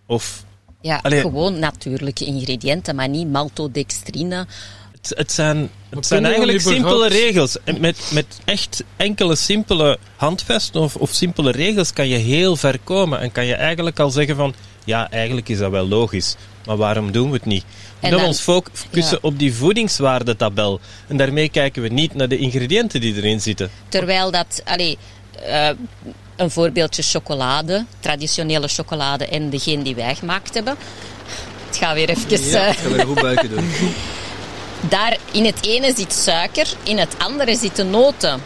Of 0.07 0.45
Ja, 0.81 0.99
Allee. 1.03 1.21
gewoon 1.21 1.59
natuurlijke 1.59 2.25
ingrediënten, 2.25 2.95
maar 2.95 3.09
niet 3.09 3.31
maltodextrine. 3.31 4.47
Het, 4.93 5.13
het 5.17 5.33
zijn, 5.33 5.71
het 5.91 6.07
zijn 6.07 6.25
eigenlijk 6.25 6.61
simpele 6.61 7.09
regels. 7.09 7.57
Met, 7.79 8.11
met 8.13 8.27
echt 8.45 8.85
enkele 8.97 9.37
simpele 9.37 9.99
handvesten 10.17 10.81
of, 10.81 10.97
of 10.97 11.11
simpele 11.11 11.51
regels 11.51 11.93
kan 11.93 12.09
je 12.09 12.17
heel 12.17 12.57
ver 12.57 12.79
komen. 12.85 13.21
En 13.21 13.33
kan 13.33 13.47
je 13.47 13.55
eigenlijk 13.55 13.99
al 14.01 14.11
zeggen 14.11 14.37
van, 14.37 14.55
ja, 14.85 15.11
eigenlijk 15.11 15.49
is 15.49 15.59
dat 15.59 15.71
wel 15.71 15.89
logisch. 15.89 16.37
Maar 16.67 16.77
waarom 16.77 17.13
doen 17.13 17.29
we 17.31 17.37
het 17.37 17.45
niet? 17.45 17.63
En 17.65 17.69
Omdat 17.95 18.11
we 18.11 18.17
dan- 18.17 18.27
ons 18.27 18.41
focussen 18.41 19.19
ja. 19.23 19.29
op 19.29 19.39
die 19.39 19.55
voedingswaardetabel. 19.55 20.81
En 21.09 21.17
daarmee 21.17 21.49
kijken 21.49 21.83
we 21.83 21.89
niet 21.89 22.15
naar 22.15 22.29
de 22.29 22.37
ingrediënten 22.37 23.01
die 23.01 23.15
erin 23.17 23.41
zitten. 23.41 23.71
Terwijl 23.89 24.31
dat, 24.31 24.63
allee, 24.65 24.99
eh, 25.47 25.69
een 26.37 26.51
voorbeeldje 26.51 27.03
chocolade, 27.03 27.85
traditionele 28.01 28.69
chocolade 28.69 29.27
en 29.27 29.51
degene 29.51 29.83
die 29.83 29.95
wij 29.95 30.15
gemaakt 30.15 30.55
hebben. 30.55 30.77
Het 31.67 31.77
gaat 31.77 31.95
weer 31.95 32.09
even. 32.09 32.45
Ja, 32.45 32.67
eh, 32.67 32.71
ik 32.73 32.79
ga 32.79 32.89
weer 32.89 33.07
goed 33.07 33.21
buikje 33.21 33.49
doen. 33.49 33.71
daar 34.97 35.17
in 35.31 35.45
het 35.45 35.67
ene 35.67 35.93
zit 35.97 36.13
suiker, 36.13 36.67
in 36.83 36.99
het 36.99 37.15
andere 37.19 37.57
zitten 37.57 37.91
noten. 37.91 38.41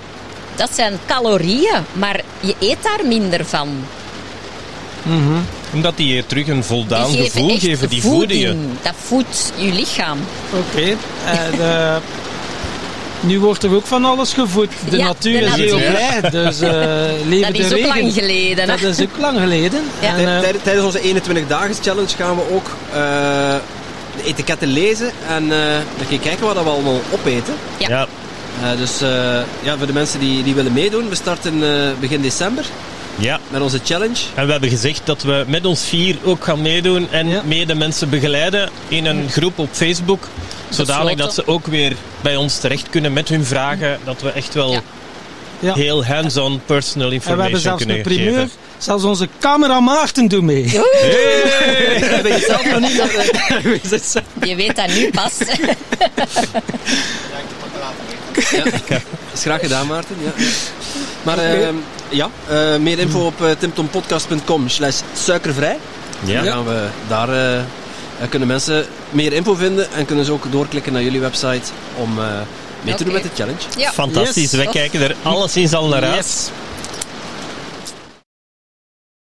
Dat 0.57 0.71
zijn 0.75 0.99
calorieën, 1.07 1.85
maar 1.93 2.21
je 2.41 2.55
eet 2.61 2.83
daar 2.83 3.07
minder 3.07 3.45
van. 3.45 3.69
Omdat 5.73 5.97
die 5.97 6.15
je 6.15 6.27
terug 6.27 6.49
een 6.49 6.65
voldaan 6.65 7.11
Die 7.11 7.23
gevoel 7.23 7.59
geven. 7.59 7.89
Die 7.89 8.03
voeden 8.03 8.39
je. 8.39 8.47
voeding. 8.47 8.71
Dat 8.83 8.95
voedt 8.97 9.53
je 9.57 9.73
lichaam. 9.73 10.19
Oké. 10.53 10.97
Eh, 11.61 11.97
nu 13.27 13.41
wordt 13.41 13.63
er 13.63 13.75
ook 13.75 13.87
van 13.87 14.05
alles 14.05 14.33
gevoed. 14.33 14.69
De 14.91 14.97
Ja, 14.97 15.07
natuur 15.07 15.41
de 15.41 15.47
is 15.47 15.55
heel 15.55 15.77
blij. 15.77 16.31
Dus 16.31 16.61
eh 16.61 16.71
leven 17.29 17.53
Dat 17.53 17.61
is 17.61 17.67
ook 17.73 17.79
regen. 17.79 17.89
lang 18.01 18.13
geleden. 18.13 18.67
Dat 18.67 18.83
is 18.83 19.01
ook 19.01 19.19
lang 19.21 19.39
geleden. 19.39 19.81
Ja. 20.01 20.17
En, 20.17 20.35
eh, 20.37 20.41
Tij- 20.41 20.55
Tijdens 20.63 20.87
onze 20.87 21.01
21 21.03 21.47
dagen 21.47 21.75
challenge 21.83 22.17
gaan 22.17 22.37
we 22.37 22.43
ook 22.53 22.67
eh, 22.93 22.99
de 24.17 24.25
etiketten 24.25 24.69
lezen 24.69 25.11
en 25.29 25.53
eh 25.53 25.59
dan 26.09 26.19
kijken 26.21 26.47
wat 26.47 26.63
we 26.63 26.71
allemaal 26.71 27.01
opeten. 27.13 27.55
Ja. 27.77 27.89
Ja. 27.89 28.07
Eh, 28.63 28.79
dus 28.79 29.01
eh, 29.01 29.09
ja, 29.63 29.77
voor 29.79 29.87
de 29.87 29.93
mensen 29.93 30.21
die, 30.21 30.43
die 30.43 30.55
willen 30.55 30.73
meedoen, 30.73 31.09
we 31.09 31.15
starten 31.15 31.63
eh, 31.63 31.91
begin 32.01 32.21
december 32.23 32.65
ja. 33.19 33.41
met 33.49 33.61
onze 33.61 33.79
challenge. 33.85 34.17
En 34.35 34.45
we 34.47 34.51
hebben 34.53 34.71
gezegd 34.71 35.01
dat 35.05 35.23
we 35.23 35.45
met 35.47 35.67
ons 35.67 35.85
vier 35.85 36.17
ook 36.25 36.45
gaan 36.45 36.63
meedoen 36.63 37.07
en 37.11 37.29
Ja. 37.29 37.43
mede 37.45 37.75
mensen 37.75 38.11
begeleiden 38.11 38.71
in 38.89 39.07
een 39.07 39.29
groep 39.31 39.59
op 39.59 39.69
Facebook. 39.73 40.29
Zodanig 40.69 41.17
dat 41.17 41.35
ze 41.35 41.47
ook 41.47 41.67
weer 41.67 41.97
bij 42.21 42.37
ons 42.37 42.59
terecht 42.59 42.91
kunnen 42.91 43.13
met 43.13 43.29
hun 43.29 43.45
vragen. 43.45 43.99
Dat 44.05 44.21
we 44.23 44.31
echt 44.33 44.55
wel 44.55 44.73
Ja. 44.73 44.83
ja. 45.61 45.75
heel 45.75 46.05
hands-on 46.05 46.61
personal 46.67 47.07
En 47.07 47.09
we 47.09 47.15
information 47.15 47.43
hebben 47.43 47.61
zelfs 47.61 47.79
kunnen 47.79 47.97
een 47.97 48.03
primeur. 48.03 48.33
geven. 48.33 48.51
Zelfs 48.79 49.05
onze 49.05 49.29
camera 49.41 49.81
Maarten 49.81 50.29
doet 50.29 50.43
mee. 50.43 50.63
Ik 50.65 52.21
weet 52.23 52.45
zelf 52.47 52.65
nog 52.71 52.81
niet. 52.81 52.97
dat, 52.97 53.09
eh, 54.15 54.23
Je 54.49 54.57
weet 54.57 54.77
dat 54.77 54.87
nu 54.89 55.11
pas. 55.11 55.33
Dat 58.53 59.03
is 59.33 59.41
graag 59.43 59.61
gedaan, 59.61 59.87
Maarten. 59.87 60.17
Ja. 60.25 60.45
Maar 61.23 61.39
eh, 61.39 61.69
ja, 62.09 62.31
eh, 62.49 62.77
meer 62.77 62.99
info 62.99 63.27
op 63.27 63.41
uh, 63.41 63.51
timtompodcast.com 63.59 64.69
slash 64.69 65.01
suikervrij. 65.15 65.79
Ja. 66.25 66.43
Dan 66.43 66.53
gaan 66.53 66.65
we 66.65 66.87
daar 67.09 67.65
eh, 68.21 68.29
kunnen 68.29 68.49
mensen 68.49 68.87
meer 69.11 69.33
info 69.33 69.55
vinden 69.55 69.93
en 69.93 70.07
kunnen 70.07 70.25
ze 70.25 70.33
ook 70.33 70.53
doorklikken 70.53 70.93
naar 70.93 71.03
jullie 71.03 71.21
website 71.21 71.73
om 71.97 72.19
eh, 72.19 72.25
mee 72.83 72.95
te 72.95 73.05
doen 73.05 73.13
met 73.13 73.23
de 73.23 73.31
challenge. 73.35 73.59
Ja. 73.77 73.93
Fantastisch. 73.93 74.51
Yes. 74.51 74.53
Wij 74.53 74.67
kijken 74.67 75.01
er 75.01 75.15
alleszins 75.23 75.75
al 75.75 75.89
naar 75.89 76.05
uit. 76.05 76.17
Yes. 76.17 76.51